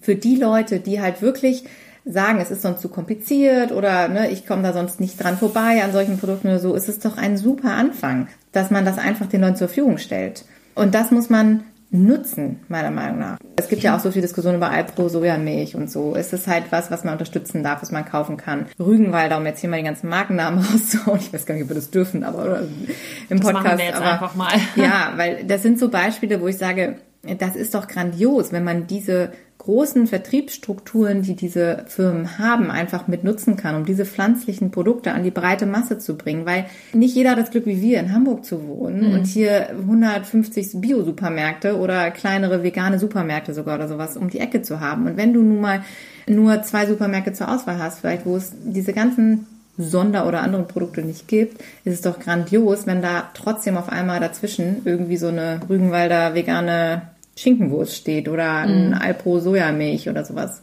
für 0.00 0.14
die 0.14 0.36
Leute, 0.36 0.78
die 0.78 1.00
halt 1.00 1.20
wirklich 1.20 1.64
sagen, 2.04 2.40
es 2.40 2.50
ist 2.50 2.62
sonst 2.62 2.80
zu 2.80 2.88
kompliziert 2.88 3.72
oder 3.72 4.08
ne, 4.08 4.30
ich 4.30 4.46
komme 4.46 4.62
da 4.62 4.72
sonst 4.72 5.00
nicht 5.00 5.22
dran 5.22 5.36
vorbei 5.36 5.82
an 5.82 5.92
solchen 5.92 6.18
Produkten 6.18 6.48
oder 6.48 6.58
so, 6.58 6.74
ist 6.74 6.88
es 6.88 7.00
doch 7.00 7.18
ein 7.18 7.36
super 7.36 7.72
Anfang, 7.72 8.28
dass 8.52 8.70
man 8.70 8.84
das 8.84 8.98
einfach 8.98 9.26
den 9.26 9.42
Leuten 9.42 9.56
zur 9.56 9.68
Verfügung 9.68 9.98
stellt. 9.98 10.44
Und 10.74 10.94
das 10.94 11.10
muss 11.10 11.28
man 11.28 11.64
nutzen, 11.90 12.60
meiner 12.68 12.90
Meinung 12.90 13.18
nach. 13.18 13.38
Es 13.56 13.68
gibt 13.68 13.82
ja 13.82 13.96
auch 13.96 14.00
so 14.00 14.10
viel 14.10 14.22
Diskussion 14.22 14.54
über 14.54 14.70
Alpro 14.70 15.08
Sojamilch 15.08 15.74
und 15.74 15.90
so. 15.90 16.14
Es 16.14 16.32
ist 16.32 16.46
halt 16.46 16.64
was, 16.70 16.90
was 16.90 17.04
man 17.04 17.14
unterstützen 17.14 17.62
darf, 17.62 17.80
was 17.80 17.90
man 17.90 18.04
kaufen 18.04 18.36
kann. 18.36 18.66
Rügenwalder, 18.78 19.38
um 19.38 19.46
jetzt 19.46 19.60
hier 19.60 19.70
mal 19.70 19.78
die 19.78 19.84
ganzen 19.84 20.08
Markennamen 20.08 20.64
rauszuhauen. 20.64 21.18
Ich 21.18 21.32
weiß 21.32 21.46
gar 21.46 21.54
nicht, 21.54 21.64
ob 21.64 21.70
wir 21.70 21.76
das 21.76 21.90
dürfen, 21.90 22.24
aber 22.24 22.60
im 22.60 23.38
das 23.38 23.40
Podcast. 23.40 23.64
Machen 23.64 23.78
wir 23.78 23.84
jetzt 23.86 23.96
aber, 23.96 24.12
einfach 24.12 24.34
mal. 24.34 24.52
ja, 24.76 25.12
weil 25.16 25.44
das 25.44 25.62
sind 25.62 25.78
so 25.78 25.88
Beispiele, 25.88 26.40
wo 26.40 26.48
ich 26.48 26.58
sage, 26.58 26.96
das 27.38 27.56
ist 27.56 27.74
doch 27.74 27.88
grandios, 27.88 28.52
wenn 28.52 28.64
man 28.64 28.86
diese 28.86 29.32
großen 29.58 30.06
Vertriebsstrukturen, 30.06 31.22
die 31.22 31.34
diese 31.34 31.84
Firmen 31.88 32.38
haben, 32.38 32.70
einfach 32.70 33.08
mit 33.08 33.24
nutzen 33.24 33.56
kann, 33.56 33.74
um 33.74 33.84
diese 33.84 34.06
pflanzlichen 34.06 34.70
Produkte 34.70 35.12
an 35.12 35.24
die 35.24 35.32
breite 35.32 35.66
Masse 35.66 35.98
zu 35.98 36.16
bringen. 36.16 36.46
Weil 36.46 36.66
nicht 36.92 37.14
jeder 37.14 37.32
hat 37.32 37.38
das 37.38 37.50
Glück 37.50 37.66
wie 37.66 37.82
wir 37.82 37.98
in 37.98 38.12
Hamburg 38.12 38.44
zu 38.44 38.66
wohnen 38.66 39.08
mhm. 39.08 39.14
und 39.14 39.26
hier 39.26 39.70
150 39.70 40.80
Bio-Supermärkte 40.80 41.76
oder 41.76 42.10
kleinere 42.12 42.62
vegane 42.62 42.98
Supermärkte 42.98 43.52
sogar 43.52 43.74
oder 43.74 43.88
sowas 43.88 44.16
um 44.16 44.30
die 44.30 44.40
Ecke 44.40 44.62
zu 44.62 44.80
haben. 44.80 45.06
Und 45.06 45.16
wenn 45.16 45.34
du 45.34 45.42
nun 45.42 45.60
mal 45.60 45.82
nur 46.28 46.62
zwei 46.62 46.86
Supermärkte 46.86 47.32
zur 47.32 47.52
Auswahl 47.52 47.78
hast, 47.78 48.00
vielleicht 48.00 48.26
wo 48.26 48.36
es 48.36 48.52
diese 48.64 48.92
ganzen 48.92 49.46
Sonder- 49.76 50.26
oder 50.26 50.40
anderen 50.42 50.66
Produkte 50.66 51.02
nicht 51.02 51.28
gibt, 51.28 51.60
ist 51.84 51.94
es 51.94 52.00
doch 52.00 52.18
grandios, 52.18 52.86
wenn 52.86 53.02
da 53.02 53.30
trotzdem 53.34 53.76
auf 53.76 53.88
einmal 53.88 54.20
dazwischen 54.20 54.82
irgendwie 54.84 55.16
so 55.16 55.28
eine 55.28 55.60
Rügenwalder 55.68 56.34
vegane 56.34 57.02
Schinkenwurst 57.38 57.94
steht 57.94 58.28
oder 58.28 58.52
ein 58.52 58.90
mm. 58.90 58.94
Alpro 58.94 59.38
Sojamilch 59.38 60.08
oder 60.08 60.24
sowas. 60.24 60.62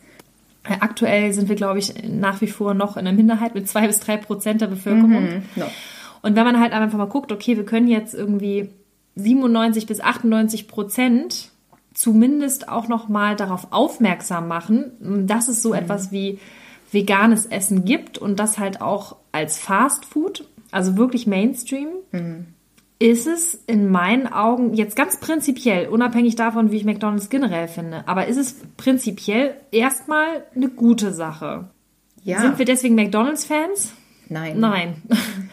Aktuell 0.63 1.31
sind 1.31 1.47
wir, 1.47 1.55
glaube 1.55 1.79
ich, 1.79 1.93
nach 2.03 2.41
wie 2.41 2.47
vor 2.47 2.73
noch 2.73 2.97
in 2.97 3.05
der 3.05 3.13
Minderheit 3.13 3.55
mit 3.55 3.69
zwei 3.69 3.87
bis 3.87 3.99
drei 3.99 4.17
Prozent 4.17 4.61
der 4.61 4.67
Bevölkerung. 4.67 5.23
Mhm, 5.23 5.43
no. 5.55 5.65
Und 6.21 6.35
wenn 6.35 6.43
man 6.43 6.59
halt 6.59 6.73
einfach 6.73 6.97
mal 6.97 7.05
guckt, 7.05 7.31
okay, 7.31 7.55
wir 7.55 7.65
können 7.65 7.87
jetzt 7.87 8.13
irgendwie 8.13 8.69
97 9.15 9.85
bis 9.85 10.01
98 10.01 10.67
Prozent 10.67 11.49
zumindest 11.93 12.67
auch 12.67 12.89
noch 12.89 13.07
mal 13.07 13.35
darauf 13.37 13.67
aufmerksam 13.71 14.47
machen, 14.49 15.27
dass 15.27 15.47
es 15.47 15.61
so 15.61 15.69
mhm. 15.69 15.75
etwas 15.75 16.11
wie 16.11 16.39
veganes 16.91 17.45
Essen 17.45 17.85
gibt 17.85 18.17
und 18.17 18.37
das 18.37 18.57
halt 18.57 18.81
auch 18.81 19.15
als 19.31 19.59
Fast 19.59 20.03
Food, 20.03 20.45
also 20.71 20.97
wirklich 20.97 21.25
Mainstream. 21.25 21.87
Mhm 22.11 22.47
ist 22.99 23.27
es 23.27 23.55
in 23.67 23.89
meinen 23.89 24.27
Augen 24.27 24.73
jetzt 24.73 24.95
ganz 24.95 25.19
prinzipiell, 25.19 25.87
unabhängig 25.87 26.35
davon, 26.35 26.71
wie 26.71 26.77
ich 26.77 26.85
McDonald's 26.85 27.29
generell 27.29 27.67
finde, 27.67 28.07
aber 28.07 28.27
ist 28.27 28.37
es 28.37 28.55
prinzipiell 28.77 29.55
erstmal 29.71 30.45
eine 30.55 30.69
gute 30.69 31.13
Sache. 31.13 31.69
Ja. 32.23 32.41
Sind 32.41 32.57
wir 32.57 32.65
deswegen 32.65 32.95
McDonald's-Fans? 32.95 33.93
Nein. 34.29 34.59
Nein. 34.59 35.01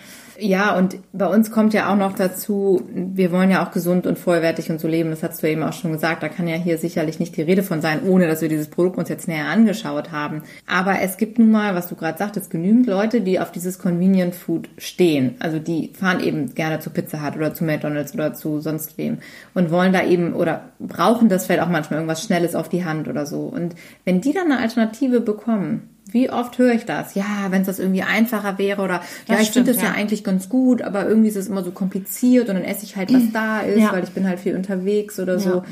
Ja, 0.45 0.77
und 0.77 0.97
bei 1.13 1.27
uns 1.27 1.53
kommt 1.53 1.73
ja 1.73 1.93
auch 1.93 1.97
noch 1.97 2.15
dazu, 2.15 2.83
wir 2.93 3.31
wollen 3.31 3.53
ja 3.53 3.65
auch 3.65 3.71
gesund 3.71 4.09
und 4.09 4.19
vollwertig 4.19 4.73
und 4.73 4.81
so 4.81 4.89
leben. 4.89 5.11
Das 5.11 5.23
hast 5.23 5.41
du 5.41 5.49
eben 5.49 5.63
auch 5.63 5.73
schon 5.73 5.93
gesagt. 5.93 6.25
Da 6.25 6.29
kann 6.29 6.49
ja 6.49 6.57
hier 6.57 6.79
sicherlich 6.79 7.21
nicht 7.21 7.37
die 7.37 7.43
Rede 7.43 7.63
von 7.63 7.81
sein, 7.81 8.03
ohne 8.09 8.27
dass 8.27 8.43
wir 8.43 8.49
dieses 8.49 8.67
Produkt 8.67 8.99
uns 8.99 9.09
jetzt 9.09 9.29
näher 9.29 9.47
angeschaut 9.47 10.11
haben. 10.11 10.43
Aber 10.67 11.01
es 11.01 11.17
gibt 11.17 11.39
nun 11.39 11.53
mal, 11.53 11.77
was 11.77 11.87
du 11.87 11.95
gerade 11.95 12.19
sagtest, 12.19 12.51
genügend 12.51 12.89
Leute, 12.89 13.21
die 13.21 13.39
auf 13.39 13.53
dieses 13.53 13.79
Convenient 13.79 14.35
Food 14.35 14.69
stehen. 14.79 15.37
Also 15.39 15.61
die 15.61 15.93
fahren 15.95 16.19
eben 16.19 16.53
gerne 16.57 16.81
zu 16.81 16.91
Pizza 16.91 17.25
Hut 17.25 17.37
oder 17.37 17.55
zu 17.55 17.63
McDonald's 17.63 18.13
oder 18.13 18.35
zu 18.35 18.59
sonst 18.59 18.99
wem 18.99 19.19
und 19.55 19.71
wollen 19.71 19.93
da 19.93 20.05
eben 20.05 20.33
oder 20.33 20.71
brauchen 20.81 21.29
das 21.29 21.47
vielleicht 21.47 21.63
auch 21.63 21.69
manchmal 21.69 22.01
irgendwas 22.01 22.25
Schnelles 22.25 22.57
auf 22.57 22.69
die 22.69 22.85
Hand 22.85 23.07
oder 23.07 23.27
so. 23.27 23.43
Und 23.43 23.77
wenn 24.05 24.21
die 24.21 24.33
dann 24.33 24.51
eine 24.51 24.61
Alternative 24.61 25.21
bekommen, 25.21 25.92
wie 26.12 26.31
oft 26.31 26.59
höre 26.59 26.73
ich 26.73 26.85
das? 26.85 27.14
Ja, 27.14 27.47
wenn 27.50 27.62
es 27.62 27.66
das 27.66 27.78
irgendwie 27.78 28.02
einfacher 28.02 28.59
wäre 28.59 28.83
oder 28.83 29.00
das 29.26 29.37
ja, 29.37 29.42
ich 29.42 29.50
finde 29.50 29.73
das 29.73 29.83
ja. 29.83 29.88
ja. 29.88 29.95
eigentlich 29.95 30.25
ganz 30.25 30.49
gut, 30.49 30.83
aber 30.83 31.09
irgendwie 31.09 31.28
ist 31.28 31.37
es 31.37 31.49
immer 31.49 31.64
so 31.64 31.71
kompliziert 31.71 32.49
und 32.49 32.54
dann 32.54 32.64
esse 32.64 32.85
ich 32.85 32.97
halt, 32.97 33.12
was 33.12 33.33
da 33.33 33.61
ist, 33.61 33.81
ja. 33.81 33.92
weil 33.92 34.04
ich 34.04 34.11
bin 34.11 34.28
halt 34.28 34.40
viel 34.40 34.54
unterwegs 34.54 35.19
oder 35.19 35.38
so. 35.38 35.62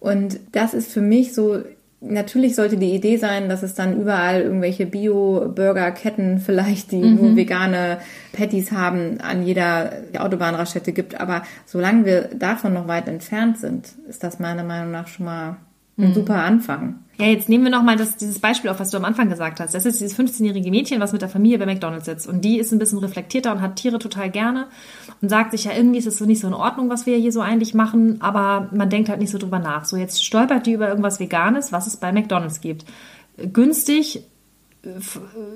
Und 0.00 0.38
das 0.52 0.74
ist 0.74 0.92
für 0.92 1.00
mich 1.00 1.34
so, 1.34 1.62
natürlich 2.00 2.54
sollte 2.54 2.76
die 2.76 2.94
Idee 2.94 3.16
sein, 3.16 3.48
dass 3.48 3.62
es 3.62 3.74
dann 3.74 4.00
überall 4.00 4.42
irgendwelche 4.42 4.86
Bio-Burger-Ketten 4.86 6.38
vielleicht, 6.38 6.92
die 6.92 6.98
mhm. 6.98 7.16
nur 7.16 7.36
vegane 7.36 7.98
Patties 8.32 8.70
haben, 8.72 9.20
an 9.20 9.42
jeder 9.42 9.92
Autobahnraststätte 10.16 10.92
gibt. 10.92 11.20
Aber 11.20 11.42
solange 11.66 12.04
wir 12.04 12.22
davon 12.34 12.74
noch 12.74 12.86
weit 12.86 13.08
entfernt 13.08 13.58
sind, 13.58 13.88
ist 14.08 14.22
das 14.22 14.38
meiner 14.38 14.64
Meinung 14.64 14.92
nach 14.92 15.08
schon 15.08 15.26
mal 15.26 15.56
ein 15.98 16.10
mhm. 16.10 16.14
super 16.14 16.42
Anfang. 16.42 17.00
Ja, 17.20 17.26
jetzt 17.26 17.48
nehmen 17.48 17.64
wir 17.64 17.72
nochmal 17.72 17.96
dieses 17.96 18.38
Beispiel 18.38 18.70
auf, 18.70 18.78
was 18.78 18.90
du 18.90 18.96
am 18.96 19.04
Anfang 19.04 19.28
gesagt 19.28 19.58
hast. 19.58 19.74
Das 19.74 19.84
ist 19.84 20.00
dieses 20.00 20.16
15-jährige 20.16 20.70
Mädchen, 20.70 21.00
was 21.00 21.12
mit 21.12 21.20
der 21.20 21.28
Familie 21.28 21.58
bei 21.58 21.66
McDonalds 21.66 22.04
sitzt. 22.04 22.28
Und 22.28 22.44
die 22.44 22.60
ist 22.60 22.70
ein 22.70 22.78
bisschen 22.78 22.98
reflektierter 22.98 23.50
und 23.50 23.60
hat 23.60 23.74
Tiere 23.74 23.98
total 23.98 24.30
gerne 24.30 24.68
und 25.20 25.28
sagt 25.28 25.50
sich 25.50 25.64
ja, 25.64 25.72
irgendwie 25.76 25.98
ist 25.98 26.06
es 26.06 26.16
so 26.16 26.26
nicht 26.26 26.38
so 26.38 26.46
in 26.46 26.54
Ordnung, 26.54 26.90
was 26.90 27.06
wir 27.06 27.16
hier 27.16 27.32
so 27.32 27.40
eigentlich 27.40 27.74
machen, 27.74 28.20
aber 28.20 28.68
man 28.72 28.88
denkt 28.88 29.08
halt 29.08 29.18
nicht 29.18 29.32
so 29.32 29.38
drüber 29.38 29.58
nach. 29.58 29.84
So, 29.84 29.96
jetzt 29.96 30.24
stolpert 30.24 30.66
die 30.66 30.74
über 30.74 30.88
irgendwas 30.88 31.18
Veganes, 31.18 31.72
was 31.72 31.88
es 31.88 31.96
bei 31.96 32.12
McDonalds 32.12 32.60
gibt. 32.60 32.84
Günstig, 33.52 34.22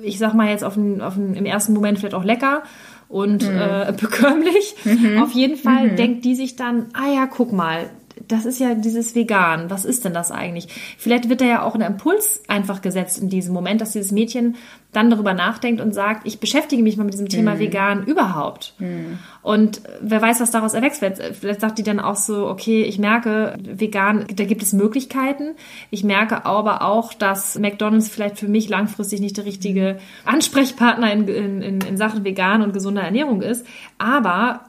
ich 0.01 0.17
sag 0.17 0.33
mal 0.33 0.49
jetzt 0.49 0.65
auf 0.65 0.73
den, 0.73 0.99
auf 0.99 1.15
den, 1.15 1.33
im 1.33 1.45
ersten 1.45 1.73
Moment 1.73 1.97
vielleicht 1.97 2.13
auch 2.13 2.25
lecker 2.25 2.63
und 3.07 3.47
mhm. 3.47 3.57
äh, 3.57 3.93
bekömmlich. 3.99 4.75
Mhm. 4.83 5.23
Auf 5.23 5.31
jeden 5.31 5.55
Fall 5.55 5.91
mhm. 5.91 5.95
denkt 5.95 6.25
die 6.25 6.35
sich 6.35 6.57
dann, 6.57 6.87
ah 6.93 7.07
ja, 7.13 7.25
guck 7.25 7.53
mal, 7.53 7.89
das 8.27 8.45
ist 8.45 8.59
ja 8.59 8.75
dieses 8.75 9.15
Vegan. 9.15 9.69
Was 9.69 9.85
ist 9.85 10.05
denn 10.05 10.13
das 10.13 10.31
eigentlich? 10.31 10.67
Vielleicht 10.97 11.29
wird 11.29 11.41
da 11.41 11.45
ja 11.45 11.61
auch 11.63 11.75
ein 11.75 11.81
Impuls 11.81 12.41
einfach 12.47 12.81
gesetzt 12.81 13.19
in 13.19 13.29
diesem 13.29 13.53
Moment, 13.53 13.81
dass 13.81 13.91
dieses 13.91 14.11
Mädchen 14.11 14.55
dann 14.91 15.09
darüber 15.09 15.33
nachdenkt 15.33 15.81
und 15.81 15.93
sagt, 15.93 16.27
ich 16.27 16.39
beschäftige 16.39 16.83
mich 16.83 16.97
mal 16.97 17.03
mit 17.03 17.13
diesem 17.13 17.27
Thema 17.27 17.55
mhm. 17.55 17.59
vegan 17.59 18.03
überhaupt. 18.05 18.75
Mhm. 18.77 19.17
Und 19.41 19.81
wer 20.01 20.21
weiß, 20.21 20.39
was 20.39 20.51
daraus 20.51 20.73
erwächst. 20.73 21.03
Vielleicht 21.39 21.61
sagt 21.61 21.79
die 21.79 21.83
dann 21.83 21.99
auch 21.99 22.15
so, 22.15 22.47
okay, 22.47 22.83
ich 22.83 22.99
merke, 22.99 23.57
vegan, 23.63 24.25
da 24.33 24.45
gibt 24.45 24.61
es 24.61 24.71
Möglichkeiten. 24.71 25.55
Ich 25.89 26.03
merke 26.03 26.45
aber 26.45 26.83
auch, 26.83 27.13
dass 27.13 27.57
McDonald's 27.57 28.07
vielleicht 28.07 28.37
für 28.37 28.47
mich 28.47 28.69
langfristig 28.69 29.19
nicht 29.19 29.37
der 29.37 29.45
richtige 29.45 29.97
Ansprechpartner 30.25 31.11
in, 31.11 31.27
in, 31.27 31.81
in 31.81 31.97
Sachen 31.97 32.23
vegan 32.23 32.61
und 32.61 32.73
gesunder 32.73 33.01
Ernährung 33.01 33.41
ist. 33.41 33.65
Aber 33.97 34.61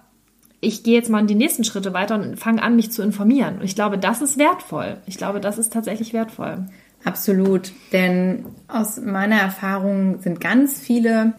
ich 0.64 0.82
gehe 0.82 0.94
jetzt 0.94 1.10
mal 1.10 1.20
in 1.20 1.26
die 1.26 1.34
nächsten 1.34 1.64
Schritte 1.64 1.92
weiter 1.92 2.14
und 2.14 2.38
fange 2.38 2.62
an, 2.62 2.76
mich 2.76 2.90
zu 2.90 3.02
informieren. 3.02 3.58
Und 3.58 3.64
ich 3.64 3.74
glaube, 3.74 3.98
das 3.98 4.22
ist 4.22 4.38
wertvoll. 4.38 4.98
Ich 5.06 5.18
glaube, 5.18 5.40
das 5.40 5.58
ist 5.58 5.72
tatsächlich 5.72 6.12
wertvoll. 6.12 6.66
Absolut. 7.04 7.72
Denn 7.92 8.46
aus 8.66 8.98
meiner 9.00 9.36
Erfahrung 9.36 10.20
sind 10.20 10.40
ganz 10.40 10.80
viele 10.80 11.34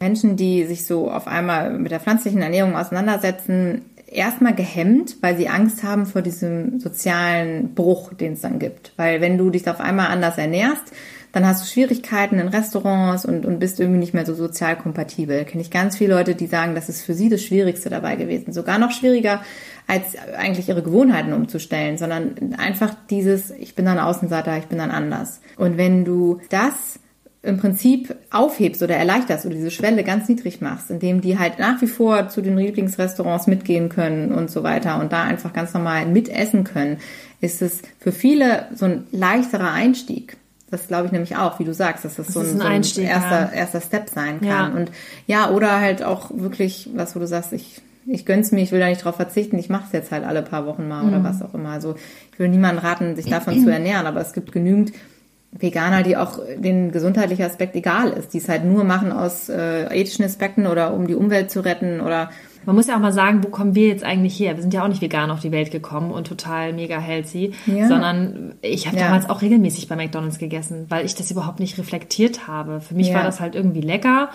Menschen, 0.00 0.36
die 0.36 0.64
sich 0.64 0.84
so 0.84 1.10
auf 1.10 1.28
einmal 1.28 1.78
mit 1.78 1.92
der 1.92 2.00
pflanzlichen 2.00 2.42
Ernährung 2.42 2.74
auseinandersetzen, 2.74 3.82
erstmal 4.06 4.54
gehemmt, 4.54 5.16
weil 5.20 5.36
sie 5.36 5.48
Angst 5.48 5.82
haben 5.82 6.06
vor 6.06 6.22
diesem 6.22 6.80
sozialen 6.80 7.74
Bruch, 7.74 8.12
den 8.12 8.34
es 8.34 8.40
dann 8.40 8.58
gibt. 8.58 8.92
Weil 8.96 9.20
wenn 9.20 9.38
du 9.38 9.50
dich 9.50 9.68
auf 9.68 9.80
einmal 9.80 10.08
anders 10.08 10.38
ernährst, 10.38 10.92
dann 11.32 11.46
hast 11.46 11.62
du 11.62 11.66
Schwierigkeiten 11.66 12.38
in 12.38 12.48
Restaurants 12.48 13.24
und, 13.24 13.46
und 13.46 13.58
bist 13.58 13.80
irgendwie 13.80 13.98
nicht 13.98 14.12
mehr 14.12 14.26
so 14.26 14.34
sozial 14.34 14.76
kompatibel. 14.76 15.44
Kenne 15.44 15.62
ich 15.62 15.70
ganz 15.70 15.96
viele 15.96 16.14
Leute, 16.14 16.34
die 16.34 16.46
sagen, 16.46 16.74
das 16.74 16.90
ist 16.90 17.02
für 17.02 17.14
sie 17.14 17.30
das 17.30 17.42
Schwierigste 17.42 17.88
dabei 17.88 18.16
gewesen. 18.16 18.52
Sogar 18.52 18.78
noch 18.78 18.90
schwieriger, 18.90 19.42
als 19.86 20.16
eigentlich 20.36 20.68
ihre 20.68 20.82
Gewohnheiten 20.82 21.32
umzustellen, 21.32 21.96
sondern 21.96 22.54
einfach 22.58 22.94
dieses, 23.08 23.50
ich 23.50 23.74
bin 23.74 23.86
dann 23.86 23.98
Außenseiter, 23.98 24.58
ich 24.58 24.66
bin 24.66 24.78
dann 24.78 24.90
anders. 24.90 25.40
Und 25.56 25.78
wenn 25.78 26.04
du 26.04 26.40
das 26.50 27.00
im 27.42 27.58
Prinzip 27.58 28.14
aufhebst 28.30 28.82
oder 28.82 28.96
erleichterst 28.96 29.44
oder 29.46 29.56
diese 29.56 29.72
Schwelle 29.72 30.04
ganz 30.04 30.28
niedrig 30.28 30.60
machst, 30.60 30.90
indem 30.90 31.20
die 31.20 31.38
halt 31.38 31.58
nach 31.58 31.82
wie 31.82 31.88
vor 31.88 32.28
zu 32.28 32.40
den 32.40 32.56
Lieblingsrestaurants 32.56 33.48
mitgehen 33.48 33.88
können 33.88 34.32
und 34.32 34.50
so 34.50 34.62
weiter 34.62 35.00
und 35.00 35.12
da 35.12 35.24
einfach 35.24 35.52
ganz 35.52 35.74
normal 35.74 36.06
mitessen 36.06 36.62
können, 36.62 36.98
ist 37.40 37.60
es 37.60 37.82
für 37.98 38.12
viele 38.12 38.66
so 38.74 38.84
ein 38.84 39.06
leichterer 39.10 39.72
Einstieg. 39.72 40.36
Das 40.72 40.88
glaube 40.88 41.04
ich 41.04 41.12
nämlich 41.12 41.36
auch, 41.36 41.58
wie 41.58 41.64
du 41.64 41.74
sagst, 41.74 42.06
dass 42.06 42.16
das, 42.16 42.26
das 42.28 42.34
so 42.34 42.40
ein, 42.40 42.62
ein, 42.62 42.66
Einstieg, 42.66 43.04
so 43.04 43.12
ein 43.12 43.22
erster, 43.22 43.40
ja. 43.40 43.60
erster 43.60 43.80
Step 43.82 44.08
sein 44.08 44.40
kann. 44.40 44.48
Ja. 44.48 44.66
Und 44.68 44.90
ja, 45.26 45.50
oder 45.50 45.80
halt 45.80 46.02
auch 46.02 46.30
wirklich, 46.32 46.88
was 46.94 47.14
wo 47.14 47.20
du 47.20 47.26
sagst, 47.26 47.52
ich, 47.52 47.82
ich 48.06 48.24
gönn's 48.24 48.52
mir, 48.52 48.62
ich 48.62 48.72
will 48.72 48.80
da 48.80 48.86
nicht 48.86 49.04
drauf 49.04 49.16
verzichten, 49.16 49.58
ich 49.58 49.68
mache 49.68 49.84
es 49.86 49.92
jetzt 49.92 50.10
halt 50.10 50.24
alle 50.24 50.40
paar 50.40 50.64
Wochen 50.64 50.88
mal 50.88 51.02
mhm. 51.02 51.08
oder 51.10 51.24
was 51.24 51.42
auch 51.42 51.52
immer. 51.52 51.68
Also 51.68 51.94
ich 52.32 52.38
will 52.38 52.48
niemanden 52.48 52.78
raten, 52.78 53.16
sich 53.16 53.26
davon 53.28 53.62
zu 53.62 53.70
ernähren, 53.70 54.06
aber 54.06 54.22
es 54.22 54.32
gibt 54.32 54.50
genügend 54.50 54.92
Veganer, 55.52 56.02
die 56.02 56.16
auch 56.16 56.40
den 56.56 56.90
gesundheitlichen 56.90 57.44
Aspekt 57.44 57.76
egal 57.76 58.08
ist, 58.08 58.32
die 58.32 58.38
es 58.38 58.48
halt 58.48 58.64
nur 58.64 58.84
machen 58.84 59.12
aus 59.12 59.50
äh, 59.50 59.84
ethischen 59.94 60.24
Aspekten 60.24 60.66
oder 60.66 60.94
um 60.94 61.06
die 61.06 61.14
Umwelt 61.14 61.50
zu 61.50 61.60
retten 61.60 62.00
oder 62.00 62.30
man 62.64 62.76
muss 62.76 62.86
ja 62.86 62.96
auch 62.96 63.00
mal 63.00 63.12
sagen, 63.12 63.42
wo 63.44 63.48
kommen 63.48 63.74
wir 63.74 63.88
jetzt 63.88 64.04
eigentlich 64.04 64.38
her? 64.38 64.56
Wir 64.56 64.62
sind 64.62 64.74
ja 64.74 64.84
auch 64.84 64.88
nicht 64.88 65.00
vegan 65.02 65.30
auf 65.30 65.40
die 65.40 65.52
Welt 65.52 65.70
gekommen 65.70 66.10
und 66.10 66.26
total 66.26 66.72
mega 66.72 66.98
healthy, 66.98 67.52
ja. 67.66 67.88
sondern 67.88 68.54
ich 68.62 68.86
habe 68.86 68.96
ja. 68.96 69.04
damals 69.04 69.28
auch 69.28 69.42
regelmäßig 69.42 69.88
bei 69.88 69.96
McDonald's 69.96 70.38
gegessen, 70.38 70.86
weil 70.88 71.04
ich 71.04 71.14
das 71.14 71.30
überhaupt 71.30 71.60
nicht 71.60 71.78
reflektiert 71.78 72.46
habe. 72.46 72.80
Für 72.80 72.94
mich 72.94 73.08
ja. 73.08 73.14
war 73.14 73.24
das 73.24 73.40
halt 73.40 73.54
irgendwie 73.54 73.80
lecker 73.80 74.30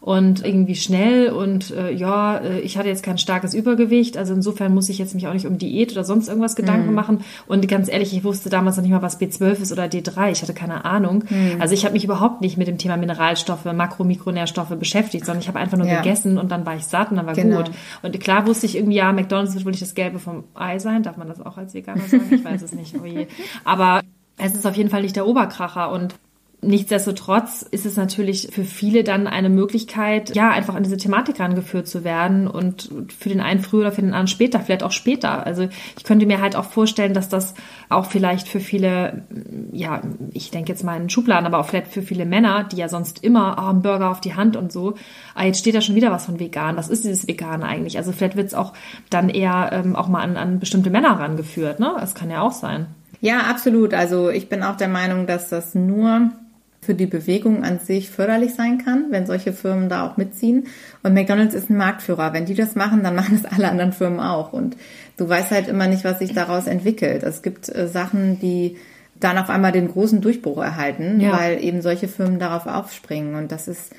und 0.00 0.44
irgendwie 0.44 0.76
schnell 0.76 1.30
und 1.30 1.70
äh, 1.72 1.92
ja, 1.92 2.38
äh, 2.38 2.60
ich 2.60 2.78
hatte 2.78 2.88
jetzt 2.88 3.02
kein 3.02 3.18
starkes 3.18 3.52
Übergewicht, 3.52 4.16
also 4.16 4.32
insofern 4.32 4.72
muss 4.72 4.88
ich 4.88 4.98
jetzt 4.98 5.14
mich 5.14 5.28
auch 5.28 5.34
nicht 5.34 5.46
um 5.46 5.58
Diät 5.58 5.92
oder 5.92 6.04
sonst 6.04 6.28
irgendwas 6.28 6.56
Gedanken 6.56 6.88
mhm. 6.88 6.94
machen 6.94 7.24
und 7.46 7.68
ganz 7.68 7.90
ehrlich, 7.90 8.14
ich 8.14 8.24
wusste 8.24 8.48
damals 8.48 8.76
noch 8.76 8.82
nicht 8.82 8.92
mal, 8.92 9.02
was 9.02 9.20
B12 9.20 9.60
ist 9.60 9.72
oder 9.72 9.84
D3, 9.84 10.30
ich 10.30 10.42
hatte 10.42 10.54
keine 10.54 10.86
Ahnung. 10.86 11.24
Mhm. 11.28 11.60
Also 11.60 11.74
ich 11.74 11.84
habe 11.84 11.92
mich 11.92 12.04
überhaupt 12.04 12.40
nicht 12.40 12.56
mit 12.56 12.66
dem 12.66 12.78
Thema 12.78 12.96
Mineralstoffe, 12.96 13.66
Makro, 13.66 14.04
Mikronährstoffe 14.04 14.70
beschäftigt, 14.70 15.26
sondern 15.26 15.42
ich 15.42 15.48
habe 15.48 15.58
einfach 15.58 15.76
nur 15.76 15.86
ja. 15.86 15.98
gegessen 15.98 16.38
und 16.38 16.50
dann 16.50 16.64
war 16.64 16.76
ich 16.76 16.84
satt 16.84 17.10
und 17.10 17.18
dann 17.18 17.26
war 17.26 17.34
genau. 17.34 17.58
gut. 17.58 17.70
Und 18.02 18.18
klar 18.20 18.46
wusste 18.46 18.66
ich 18.66 18.76
irgendwie, 18.76 18.96
ja, 18.96 19.12
McDonald's 19.12 19.54
wird 19.54 19.66
wohl 19.66 19.72
nicht 19.72 19.82
das 19.82 19.94
Gelbe 19.94 20.18
vom 20.18 20.44
Ei 20.54 20.78
sein, 20.78 21.02
darf 21.02 21.18
man 21.18 21.28
das 21.28 21.40
auch 21.40 21.58
als 21.58 21.74
Veganer 21.74 22.02
sagen? 22.08 22.24
Ich 22.30 22.44
weiß 22.44 22.62
es 22.62 22.72
nicht, 22.72 22.96
oh 23.00 23.04
je. 23.04 23.26
Aber 23.64 24.00
es 24.38 24.54
ist 24.54 24.66
auf 24.66 24.76
jeden 24.76 24.88
Fall 24.88 25.02
nicht 25.02 25.16
der 25.16 25.26
Oberkracher 25.26 25.92
und 25.92 26.14
Nichtsdestotrotz 26.62 27.62
ist 27.62 27.86
es 27.86 27.96
natürlich 27.96 28.48
für 28.52 28.64
viele 28.64 29.02
dann 29.02 29.26
eine 29.26 29.48
Möglichkeit, 29.48 30.36
ja, 30.36 30.50
einfach 30.50 30.74
an 30.74 30.82
diese 30.82 30.98
Thematik 30.98 31.40
rangeführt 31.40 31.88
zu 31.88 32.04
werden 32.04 32.46
und 32.46 32.90
für 33.18 33.30
den 33.30 33.40
einen 33.40 33.60
früher 33.60 33.80
oder 33.80 33.92
für 33.92 34.02
den 34.02 34.10
anderen 34.10 34.26
später, 34.26 34.60
vielleicht 34.60 34.82
auch 34.82 34.92
später. 34.92 35.46
Also 35.46 35.68
ich 35.96 36.04
könnte 36.04 36.26
mir 36.26 36.42
halt 36.42 36.56
auch 36.56 36.66
vorstellen, 36.66 37.14
dass 37.14 37.30
das 37.30 37.54
auch 37.88 38.04
vielleicht 38.04 38.46
für 38.46 38.60
viele, 38.60 39.22
ja, 39.72 40.02
ich 40.34 40.50
denke 40.50 40.70
jetzt 40.70 40.84
mal 40.84 41.00
in 41.00 41.08
Schubladen, 41.08 41.46
aber 41.46 41.60
auch 41.60 41.66
vielleicht 41.66 41.88
für 41.88 42.02
viele 42.02 42.26
Männer, 42.26 42.64
die 42.64 42.76
ja 42.76 42.90
sonst 42.90 43.24
immer, 43.24 43.56
oh, 43.58 43.70
ein 43.70 43.80
Burger 43.80 44.10
auf 44.10 44.20
die 44.20 44.34
Hand 44.34 44.54
und 44.56 44.70
so, 44.70 44.96
ah, 45.34 45.46
jetzt 45.46 45.60
steht 45.60 45.74
da 45.74 45.80
schon 45.80 45.94
wieder 45.94 46.10
was 46.10 46.26
von 46.26 46.38
vegan. 46.38 46.76
Was 46.76 46.90
ist 46.90 47.04
dieses 47.04 47.26
Vegan 47.26 47.62
eigentlich? 47.62 47.96
Also 47.96 48.12
vielleicht 48.12 48.36
wird 48.36 48.48
es 48.48 48.54
auch 48.54 48.74
dann 49.08 49.30
eher 49.30 49.70
ähm, 49.72 49.96
auch 49.96 50.08
mal 50.08 50.20
an, 50.20 50.36
an 50.36 50.58
bestimmte 50.58 50.90
Männer 50.90 51.18
rangeführt, 51.18 51.80
ne? 51.80 51.94
Das 51.98 52.14
kann 52.14 52.30
ja 52.30 52.42
auch 52.42 52.52
sein. 52.52 52.86
Ja, 53.22 53.40
absolut. 53.40 53.94
Also 53.94 54.30
ich 54.30 54.48
bin 54.48 54.62
auch 54.62 54.76
der 54.76 54.88
Meinung, 54.88 55.26
dass 55.26 55.48
das 55.48 55.74
nur 55.74 56.30
für 56.82 56.94
die 56.94 57.06
Bewegung 57.06 57.62
an 57.62 57.78
sich 57.78 58.10
förderlich 58.10 58.54
sein 58.54 58.78
kann, 58.78 59.06
wenn 59.10 59.26
solche 59.26 59.52
Firmen 59.52 59.88
da 59.88 60.06
auch 60.06 60.16
mitziehen. 60.16 60.66
Und 61.02 61.14
McDonald's 61.14 61.54
ist 61.54 61.68
ein 61.68 61.76
Marktführer. 61.76 62.32
Wenn 62.32 62.46
die 62.46 62.54
das 62.54 62.74
machen, 62.74 63.02
dann 63.02 63.14
machen 63.14 63.40
es 63.42 63.44
alle 63.44 63.70
anderen 63.70 63.92
Firmen 63.92 64.20
auch. 64.20 64.52
Und 64.52 64.76
du 65.16 65.28
weißt 65.28 65.50
halt 65.50 65.68
immer 65.68 65.86
nicht, 65.86 66.04
was 66.04 66.18
sich 66.18 66.32
daraus 66.32 66.66
entwickelt. 66.66 67.22
Es 67.22 67.42
gibt 67.42 67.68
äh, 67.68 67.86
Sachen, 67.86 68.40
die 68.40 68.76
dann 69.18 69.36
auf 69.36 69.50
einmal 69.50 69.72
den 69.72 69.88
großen 69.88 70.22
Durchbruch 70.22 70.58
erhalten, 70.58 71.20
ja. 71.20 71.32
weil 71.32 71.62
eben 71.62 71.82
solche 71.82 72.08
Firmen 72.08 72.38
darauf 72.38 72.66
aufspringen. 72.66 73.34
Und 73.34 73.52
das 73.52 73.68
ist 73.68 73.92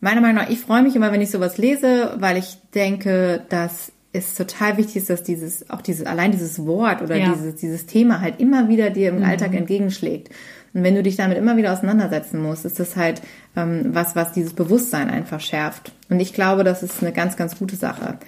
meiner 0.00 0.20
Meinung 0.20 0.42
nach, 0.42 0.50
ich 0.50 0.60
freue 0.60 0.82
mich 0.82 0.94
immer, 0.94 1.10
wenn 1.10 1.22
ich 1.22 1.30
sowas 1.30 1.56
lese, 1.56 2.14
weil 2.18 2.36
ich 2.36 2.58
denke, 2.74 3.42
dass 3.48 3.92
es 4.12 4.34
total 4.34 4.76
wichtig 4.76 4.96
ist, 4.96 5.10
dass 5.10 5.22
dieses, 5.22 5.68
auch 5.70 5.82
dieses, 5.82 6.06
allein 6.06 6.32
dieses 6.32 6.64
Wort 6.66 7.02
oder 7.02 7.16
ja. 7.16 7.32
dieses, 7.32 7.56
dieses 7.56 7.86
Thema 7.86 8.20
halt 8.20 8.40
immer 8.40 8.68
wieder 8.68 8.90
dir 8.90 9.10
im 9.10 9.18
mhm. 9.18 9.24
Alltag 9.24 9.54
entgegenschlägt. 9.54 10.30
Und 10.74 10.82
wenn 10.82 10.94
du 10.94 11.02
dich 11.02 11.16
damit 11.16 11.38
immer 11.38 11.56
wieder 11.56 11.72
auseinandersetzen 11.72 12.42
musst, 12.42 12.64
ist 12.64 12.78
das 12.78 12.96
halt 12.96 13.22
ähm, 13.56 13.90
was, 13.92 14.14
was 14.16 14.32
dieses 14.32 14.52
Bewusstsein 14.52 15.10
einfach 15.10 15.40
schärft. 15.40 15.92
Und 16.10 16.20
ich 16.20 16.32
glaube, 16.32 16.64
das 16.64 16.82
ist 16.82 17.02
eine 17.02 17.12
ganz, 17.12 17.36
ganz 17.36 17.58
gute 17.58 17.76
Sache. 17.76 18.18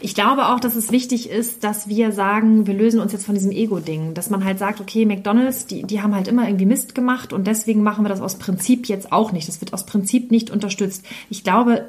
Ich 0.00 0.14
glaube 0.14 0.46
auch, 0.46 0.60
dass 0.60 0.76
es 0.76 0.90
wichtig 0.90 1.30
ist, 1.30 1.64
dass 1.64 1.88
wir 1.88 2.12
sagen, 2.12 2.66
wir 2.66 2.74
lösen 2.74 3.00
uns 3.00 3.12
jetzt 3.12 3.26
von 3.26 3.34
diesem 3.34 3.50
Ego-Ding. 3.50 4.14
Dass 4.14 4.30
man 4.30 4.44
halt 4.44 4.58
sagt, 4.58 4.80
okay, 4.80 5.06
McDonalds, 5.06 5.66
die, 5.66 5.82
die 5.82 6.00
haben 6.00 6.14
halt 6.14 6.28
immer 6.28 6.46
irgendwie 6.46 6.66
Mist 6.66 6.94
gemacht 6.94 7.32
und 7.32 7.46
deswegen 7.46 7.82
machen 7.82 8.04
wir 8.04 8.08
das 8.08 8.20
aus 8.20 8.36
Prinzip 8.36 8.86
jetzt 8.86 9.12
auch 9.12 9.32
nicht. 9.32 9.48
Das 9.48 9.60
wird 9.60 9.72
aus 9.72 9.86
Prinzip 9.86 10.30
nicht 10.30 10.50
unterstützt. 10.50 11.04
Ich 11.28 11.44
glaube, 11.44 11.86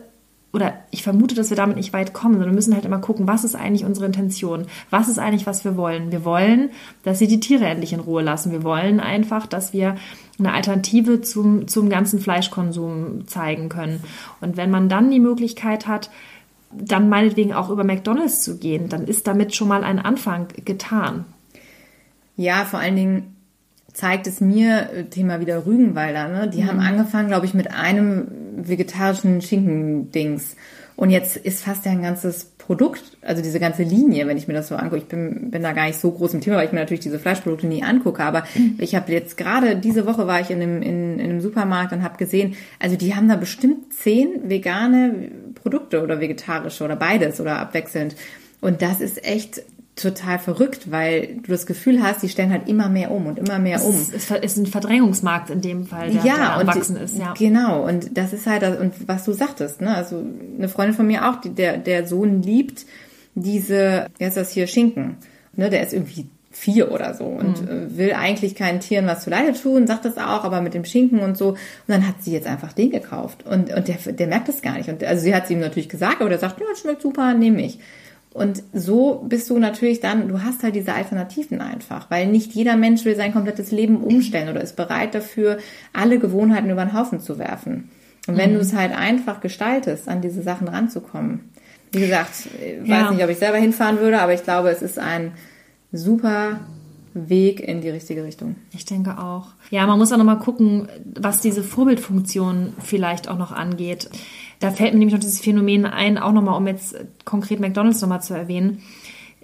oder 0.54 0.74
ich 0.92 1.04
vermute, 1.04 1.34
dass 1.34 1.50
wir 1.50 1.58
damit 1.58 1.78
nicht 1.78 1.94
weit 1.94 2.14
kommen, 2.14 2.34
sondern 2.34 2.52
wir 2.52 2.56
müssen 2.56 2.74
halt 2.74 2.84
immer 2.84 3.00
gucken, 3.00 3.28
was 3.28 3.44
ist 3.44 3.56
eigentlich 3.56 3.86
unsere 3.86 4.06
Intention? 4.06 4.66
Was 4.90 5.08
ist 5.08 5.18
eigentlich, 5.18 5.48
was 5.48 5.64
wir 5.64 5.78
wollen? 5.78 6.12
Wir 6.12 6.26
wollen, 6.26 6.72
dass 7.04 7.20
sie 7.20 7.28
die 7.28 7.40
Tiere 7.40 7.66
endlich 7.66 7.94
in 7.94 8.02
Ruhe 8.02 8.22
lassen. 8.22 8.52
Wir 8.52 8.64
wollen 8.64 9.00
einfach, 9.00 9.48
dass 9.48 9.72
wir 9.72 9.96
eine 10.40 10.54
Alternative 10.54 11.22
zum, 11.22 11.68
zum 11.68 11.90
ganzen 11.90 12.20
Fleischkonsum 12.20 13.28
zeigen 13.28 13.70
können. 13.70 14.04
Und 14.42 14.58
wenn 14.58 14.72
man 14.72 14.90
dann 14.90 15.10
die 15.10 15.20
Möglichkeit 15.20 15.88
hat, 15.88 16.10
dann 16.74 17.10
meinetwegen 17.10 17.54
auch 17.54 17.70
über 17.70 17.84
McDonalds 17.84 18.44
zu 18.44 18.58
gehen, 18.58 18.90
dann 18.90 19.06
ist 19.06 19.28
damit 19.28 19.56
schon 19.56 19.68
mal 19.68 19.84
ein 19.84 20.00
Anfang 20.00 20.48
getan. 20.66 21.26
Ja, 22.36 22.66
vor 22.66 22.80
allen 22.80 22.96
Dingen 22.96 23.36
zeigt 23.94 24.26
es 24.28 24.40
mir, 24.42 25.10
Thema 25.10 25.42
wieder 25.42 25.66
Rügenwalder, 25.66 26.30
ne? 26.30 26.50
die 26.50 26.64
mhm. 26.64 26.68
haben 26.68 26.80
angefangen, 26.80 27.28
glaube 27.28 27.46
ich, 27.46 27.54
mit 27.54 27.74
einem 27.74 28.28
vegetarischen 28.56 29.42
Schinken-Dings. 29.42 30.56
Und 30.96 31.10
jetzt 31.10 31.38
ist 31.38 31.64
fast 31.64 31.86
ja 31.86 31.92
ein 31.92 32.04
ganzes 32.04 32.46
Produkt, 32.58 33.18
also 33.22 33.42
diese 33.42 33.60
ganze 33.60 33.84
Linie, 33.84 34.28
wenn 34.28 34.38
ich 34.38 34.48
mir 34.48 34.54
das 34.54 34.68
so 34.68 34.76
angucke. 34.76 34.98
Ich 34.98 35.08
bin, 35.08 35.50
bin 35.50 35.64
da 35.64 35.74
gar 35.74 35.88
nicht 35.88 36.00
so 36.00 36.12
groß 36.12 36.36
im 36.36 36.42
Thema, 36.42 36.58
weil 36.58 36.68
ich 36.68 36.72
mir 36.72 36.80
natürlich 36.80 37.00
diese 37.00 37.18
Fleischprodukte 37.18 37.66
nie 37.66 37.84
angucke. 37.84 38.24
Aber 38.24 38.44
mhm. 38.56 38.76
ich 38.78 38.94
habe 38.96 39.12
jetzt 39.12 39.36
gerade 39.36 39.76
diese 39.76 40.06
Woche 40.06 40.28
war 40.28 40.42
ich 40.42 40.52
in 40.52 40.62
einem, 40.62 40.82
in, 40.82 41.20
in 41.20 41.30
einem 41.32 41.42
Supermarkt 41.42 41.92
und 41.92 42.04
habe 42.04 42.18
gesehen, 42.18 42.56
also 42.80 42.96
die 42.98 43.16
haben 43.16 43.28
da 43.28 43.36
bestimmt 43.36 43.94
zehn 43.94 44.50
vegane 44.50 45.32
Produkte 45.56 46.04
oder 46.04 46.20
vegetarische 46.20 46.84
oder 46.84 46.96
beides 46.96 47.42
oder 47.42 47.58
abwechselnd. 47.58 48.16
Und 48.62 48.82
das 48.82 49.02
ist 49.02 49.26
echt 49.26 49.64
total 50.02 50.40
verrückt, 50.40 50.92
weil 50.92 51.36
du 51.44 51.52
das 51.52 51.66
Gefühl 51.66 52.02
hast, 52.02 52.24
die 52.24 52.30
stellen 52.30 52.52
halt 52.52 52.68
immer 52.68 52.90
mehr 52.90 53.12
um 53.12 53.28
und 53.28 53.40
immer 53.40 53.60
mehr 53.60 53.78
es 53.78 53.84
um. 53.84 53.96
Es 53.96 54.32
ist 54.32 54.58
ein 54.58 54.66
Verdrängungsmarkt 54.66 55.50
in 55.50 55.62
dem 55.62 55.86
Fall, 55.86 56.12
der, 56.12 56.24
ja, 56.24 56.36
der 56.36 56.68
erwachsen 56.68 56.96
ist. 56.98 57.18
Ja, 57.18 57.34
genau. 57.38 57.88
Und 57.88 58.18
das 58.18 58.34
ist 58.34 58.48
halt, 58.48 58.64
und 58.80 59.08
was 59.08 59.24
du 59.26 59.34
sagtest, 59.34 59.82
ne? 59.82 59.96
Also 59.96 60.24
eine 60.58 60.70
Freundin 60.70 60.96
von 60.96 61.08
mir 61.08 61.30
auch, 61.30 61.42
die, 61.42 61.50
der, 61.50 61.78
der 61.78 62.08
Sohn 62.08 62.42
liebt 62.42 62.86
diese, 63.36 64.08
wie 64.18 64.26
heißt 64.26 64.38
das 64.38 64.52
hier, 64.52 64.68
Schinken. 64.68 65.18
Ne? 65.56 65.70
Der 65.70 65.84
ist 65.84 65.94
irgendwie 65.94 66.28
vier 66.52 66.92
oder 66.92 67.14
so 67.14 67.24
und 67.24 67.62
mhm. 67.62 67.98
will 67.98 68.14
eigentlich 68.14 68.56
keinen 68.56 68.82
Tieren 68.82 69.08
was 69.08 69.24
zuleide 69.24 69.54
tun, 69.54 69.88
sagt 69.88 70.04
das 70.04 70.18
auch, 70.18 70.44
aber 70.44 70.62
mit 70.62 70.74
dem 70.74 70.84
Schinken 70.84 71.20
und 71.20 71.38
so. 71.38 71.50
Und 71.50 71.58
dann 71.88 72.06
hat 72.08 72.16
sie 72.22 72.34
jetzt 72.34 72.46
einfach 72.46 72.74
den 72.74 72.92
gekauft. 72.92 73.46
Und, 73.46 73.74
und 73.74 73.88
der, 73.88 73.96
der 74.12 74.28
merkt 74.28 74.50
das 74.50 74.62
gar 74.62 74.78
nicht. 74.78 74.90
Und 74.90 75.04
also 75.04 75.24
sie 75.24 75.34
hat 75.34 75.46
es 75.46 75.50
ihm 75.50 75.60
natürlich 75.60 75.88
gesagt, 75.88 76.20
aber 76.20 76.30
der 76.30 76.40
sagt, 76.40 76.60
ja, 76.60 76.66
schmeckt 76.76 77.02
super, 77.02 77.34
nehme 77.34 77.64
ich. 77.64 77.80
Und 78.34 78.64
so 78.74 79.26
bist 79.28 79.50
du 79.50 79.60
natürlich 79.60 80.00
dann, 80.00 80.30
du 80.30 80.42
hast 80.42 80.64
halt 80.64 80.76
diese 80.76 80.94
Alternativen 80.94 81.60
einfach, 81.60 82.10
weil 82.10 82.28
nicht 82.28 82.54
jeder 82.54 82.78
Mensch 82.78 83.04
will 83.04 83.16
sein 83.16 83.34
komplettes 83.34 83.72
Leben 83.72 83.98
umstellen 83.98 84.48
oder 84.48 84.62
ist 84.62 84.78
bereit 84.78 85.14
dafür, 85.14 85.58
alle 85.92 86.18
Gewohnheiten 86.18 86.70
über 86.70 86.86
den 86.86 86.94
Haufen 86.94 87.20
zu 87.20 87.40
werfen. 87.40 87.90
Und 88.28 88.38
wenn 88.38 88.52
mhm. 88.52 88.56
du 88.56 88.62
es 88.62 88.74
halt 88.74 88.96
einfach 88.96 89.42
gestaltest, 89.42 90.08
an 90.08 90.22
diese 90.22 90.44
Sachen 90.44 90.70
ranzukommen. 90.70 91.50
Wie 91.92 92.00
gesagt, 92.00 92.48
ich 92.56 92.88
ja. 92.88 93.04
weiß 93.04 93.12
nicht, 93.12 93.24
ob 93.24 93.30
ich 93.30 93.38
selber 93.38 93.58
hinfahren 93.58 94.00
würde, 94.00 94.22
aber 94.22 94.34
ich 94.34 94.44
glaube, 94.44 94.70
es 94.70 94.82
ist 94.82 94.98
ein 94.98 95.34
super 95.92 96.62
Weg 97.14 97.60
in 97.60 97.82
die 97.82 97.90
richtige 97.90 98.24
Richtung. 98.24 98.56
Ich 98.72 98.86
denke 98.86 99.18
auch. 99.18 99.48
Ja, 99.70 99.86
man 99.86 99.98
muss 100.00 100.14
auch 100.14 100.18
nochmal 100.18 100.40
gucken, 100.40 100.88
was 101.20 101.42
diese 101.42 101.64
Vorbildfunktion 101.64 102.74
vielleicht 102.80 103.28
auch 103.28 103.38
noch 103.38 103.52
angeht. 103.52 104.10
Da 104.62 104.72
fällt 104.72 104.94
mir 104.94 105.00
nämlich 105.00 105.14
noch 105.14 105.20
dieses 105.20 105.42
Phänomen 105.42 105.86
ein, 105.86 106.18
auch 106.18 106.32
nochmal, 106.32 106.56
um 106.56 106.68
jetzt 106.68 106.96
konkret 107.26 107.60
McDonalds 107.60 108.00
nochmal 108.02 108.22
zu 108.22 108.34
erwähnen. 108.34 108.82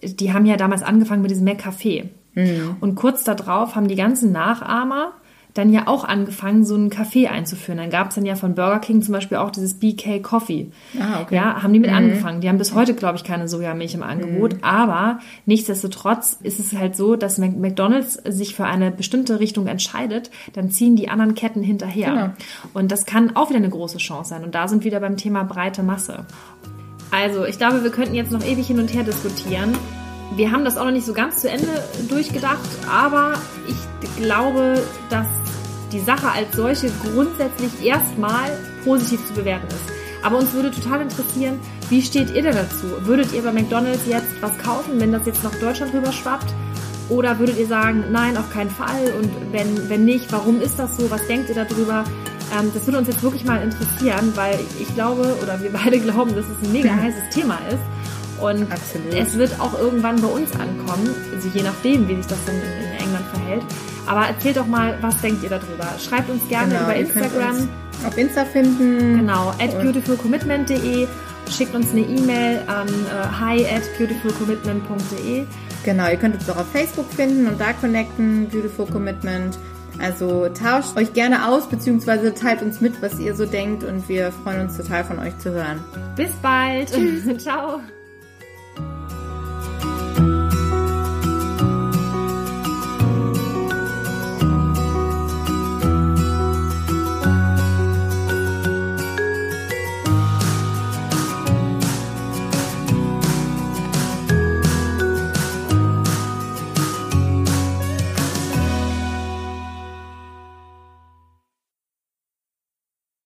Die 0.01 0.31
haben 0.31 0.45
ja 0.45 0.57
damals 0.57 0.83
angefangen 0.83 1.23
mit 1.23 1.31
diesem 1.31 1.47
McCafé. 1.47 2.05
Mhm. 2.35 2.77
Und 2.79 2.95
kurz 2.95 3.23
darauf 3.23 3.75
haben 3.75 3.87
die 3.87 3.95
ganzen 3.95 4.31
Nachahmer 4.31 5.13
dann 5.57 5.71
ja 5.71 5.87
auch 5.87 6.03
angefangen, 6.03 6.65
so 6.65 6.75
einen 6.75 6.89
Kaffee 6.89 7.27
einzuführen. 7.27 7.77
Dann 7.77 7.89
gab 7.89 8.09
es 8.09 8.15
dann 8.15 8.25
ja 8.25 8.35
von 8.35 8.55
Burger 8.55 8.79
King 8.79 9.01
zum 9.01 9.13
Beispiel 9.13 9.37
auch 9.37 9.49
dieses 9.49 9.75
BK 9.75 10.19
Coffee. 10.19 10.71
Ah, 10.99 11.21
okay. 11.21 11.35
Ja, 11.35 11.63
haben 11.63 11.73
die 11.73 11.79
mit 11.79 11.89
mhm. 11.89 11.97
angefangen. 11.97 12.41
Die 12.41 12.49
haben 12.49 12.57
bis 12.57 12.73
heute, 12.73 12.93
glaube 12.93 13.17
ich, 13.17 13.23
keine 13.23 13.47
Sojamilch 13.47 13.93
im 13.93 14.03
Angebot. 14.03 14.53
Mhm. 14.53 14.63
Aber 14.63 15.19
nichtsdestotrotz 15.45 16.37
ist 16.43 16.59
es 16.59 16.73
halt 16.77 16.95
so, 16.95 17.15
dass 17.15 17.37
McDonalds 17.37 18.13
sich 18.27 18.55
für 18.55 18.65
eine 18.65 18.91
bestimmte 18.91 19.39
Richtung 19.39 19.67
entscheidet, 19.67 20.31
dann 20.53 20.69
ziehen 20.69 20.95
die 20.95 21.09
anderen 21.09 21.35
Ketten 21.35 21.63
hinterher. 21.63 22.09
Genau. 22.11 22.29
Und 22.73 22.91
das 22.91 23.05
kann 23.05 23.35
auch 23.35 23.49
wieder 23.49 23.57
eine 23.57 23.69
große 23.69 23.97
Chance 23.97 24.29
sein. 24.29 24.43
Und 24.43 24.55
da 24.55 24.67
sind 24.67 24.83
wir 24.83 24.91
wieder 24.91 24.99
beim 24.99 25.17
Thema 25.17 25.43
breite 25.43 25.83
Masse. 25.83 26.25
Also, 27.11 27.45
ich 27.45 27.57
glaube, 27.57 27.83
wir 27.83 27.91
könnten 27.91 28.15
jetzt 28.15 28.31
noch 28.31 28.45
ewig 28.45 28.67
hin 28.67 28.79
und 28.79 28.93
her 28.93 29.03
diskutieren. 29.03 29.73
Wir 30.35 30.51
haben 30.51 30.65
das 30.65 30.77
auch 30.77 30.85
noch 30.85 30.91
nicht 30.91 31.05
so 31.05 31.13
ganz 31.13 31.41
zu 31.41 31.49
Ende 31.49 31.83
durchgedacht, 32.09 32.67
aber 32.89 33.33
ich 33.67 34.21
glaube, 34.21 34.83
dass 35.09 35.27
die 35.91 35.99
Sache 35.99 36.29
als 36.29 36.55
solche 36.55 36.91
grundsätzlich 37.03 37.85
erstmal 37.85 38.49
positiv 38.83 39.25
zu 39.25 39.33
bewerten 39.33 39.67
ist. 39.67 39.97
Aber 40.23 40.37
uns 40.37 40.51
würde 40.53 40.71
total 40.71 41.01
interessieren, 41.01 41.59
wie 41.89 42.01
steht 42.01 42.31
ihr 42.31 42.41
denn 42.41 42.55
dazu? 42.55 42.87
Würdet 43.01 43.31
ihr 43.33 43.41
bei 43.41 43.51
McDonald's 43.51 44.05
jetzt 44.07 44.41
was 44.41 44.57
kaufen, 44.57 44.99
wenn 44.99 45.11
das 45.11 45.25
jetzt 45.25 45.43
nach 45.43 45.55
Deutschland 45.55 45.93
rüber 45.93 46.11
schwappt? 46.11 46.53
Oder 47.09 47.39
würdet 47.39 47.57
ihr 47.57 47.67
sagen, 47.67 48.05
nein, 48.11 48.35
auf 48.35 48.51
keinen 48.51 48.69
Fall? 48.69 49.13
Und 49.17 49.31
wenn, 49.53 49.89
wenn 49.89 50.03
nicht, 50.03 50.31
warum 50.31 50.59
ist 50.61 50.77
das 50.77 50.97
so? 50.97 51.09
Was 51.09 51.25
denkt 51.27 51.47
ihr 51.49 51.55
darüber? 51.55 52.03
Ähm, 52.57 52.71
das 52.73 52.85
würde 52.85 52.97
uns 52.97 53.07
jetzt 53.07 53.23
wirklich 53.23 53.45
mal 53.45 53.61
interessieren, 53.61 54.33
weil 54.35 54.59
ich 54.79 54.93
glaube, 54.93 55.37
oder 55.41 55.61
wir 55.61 55.71
beide 55.71 55.99
glauben, 55.99 56.35
dass 56.35 56.45
es 56.45 56.67
ein 56.67 56.73
mega 56.73 56.93
heißes 57.01 57.29
Thema 57.33 57.59
ist. 57.69 57.96
Und 58.39 58.71
Absolut. 58.71 59.13
es 59.13 59.37
wird 59.37 59.59
auch 59.59 59.77
irgendwann 59.79 60.21
bei 60.21 60.27
uns 60.27 60.51
ankommen, 60.53 61.15
also 61.33 61.49
je 61.53 61.63
nachdem, 61.63 62.07
wie 62.07 62.15
sich 62.15 62.27
das 62.27 62.37
dann 62.45 62.55
in, 62.55 62.61
in 62.61 63.05
England 63.05 63.25
verhält. 63.33 63.63
Aber 64.05 64.27
erzählt 64.27 64.57
doch 64.57 64.67
mal, 64.67 64.97
was 65.01 65.19
denkt 65.21 65.43
ihr 65.43 65.49
darüber? 65.49 65.87
Schreibt 65.99 66.29
uns 66.29 66.47
gerne 66.47 66.73
genau, 66.73 66.83
über 66.85 66.95
Instagram. 66.95 67.69
auf 68.05 68.17
Insta 68.17 68.45
finden. 68.45 69.17
Genau, 69.17 69.49
at 69.59 69.79
beautifulcommitment.de. 69.81 71.07
Schickt 71.49 71.75
uns 71.75 71.91
eine 71.91 72.01
E-Mail 72.01 72.61
an 72.67 72.87
äh, 72.87 73.39
hi 73.39 73.65
at 73.65 73.83
beautifulcommitment.de. 73.97 75.45
Genau, 75.83 76.09
ihr 76.09 76.17
könnt 76.17 76.35
uns 76.35 76.49
auch 76.49 76.57
auf 76.57 76.71
Facebook 76.71 77.11
finden 77.11 77.47
und 77.47 77.59
da 77.59 77.73
connecten, 77.73 78.49
Beautiful 78.49 78.85
Commitment. 78.87 79.57
Also 79.99 80.47
tauscht 80.49 80.95
euch 80.95 81.13
gerne 81.13 81.47
aus, 81.47 81.67
beziehungsweise 81.67 82.33
teilt 82.33 82.61
uns 82.61 82.81
mit, 82.81 83.01
was 83.01 83.19
ihr 83.19 83.35
so 83.35 83.45
denkt 83.45 83.83
und 83.83 84.07
wir 84.09 84.31
freuen 84.31 84.61
uns 84.61 84.77
total 84.77 85.03
von 85.03 85.19
euch 85.19 85.37
zu 85.39 85.51
hören. 85.51 85.79
Bis 86.15 86.31
bald. 86.41 86.89
Ciao. 87.39 87.79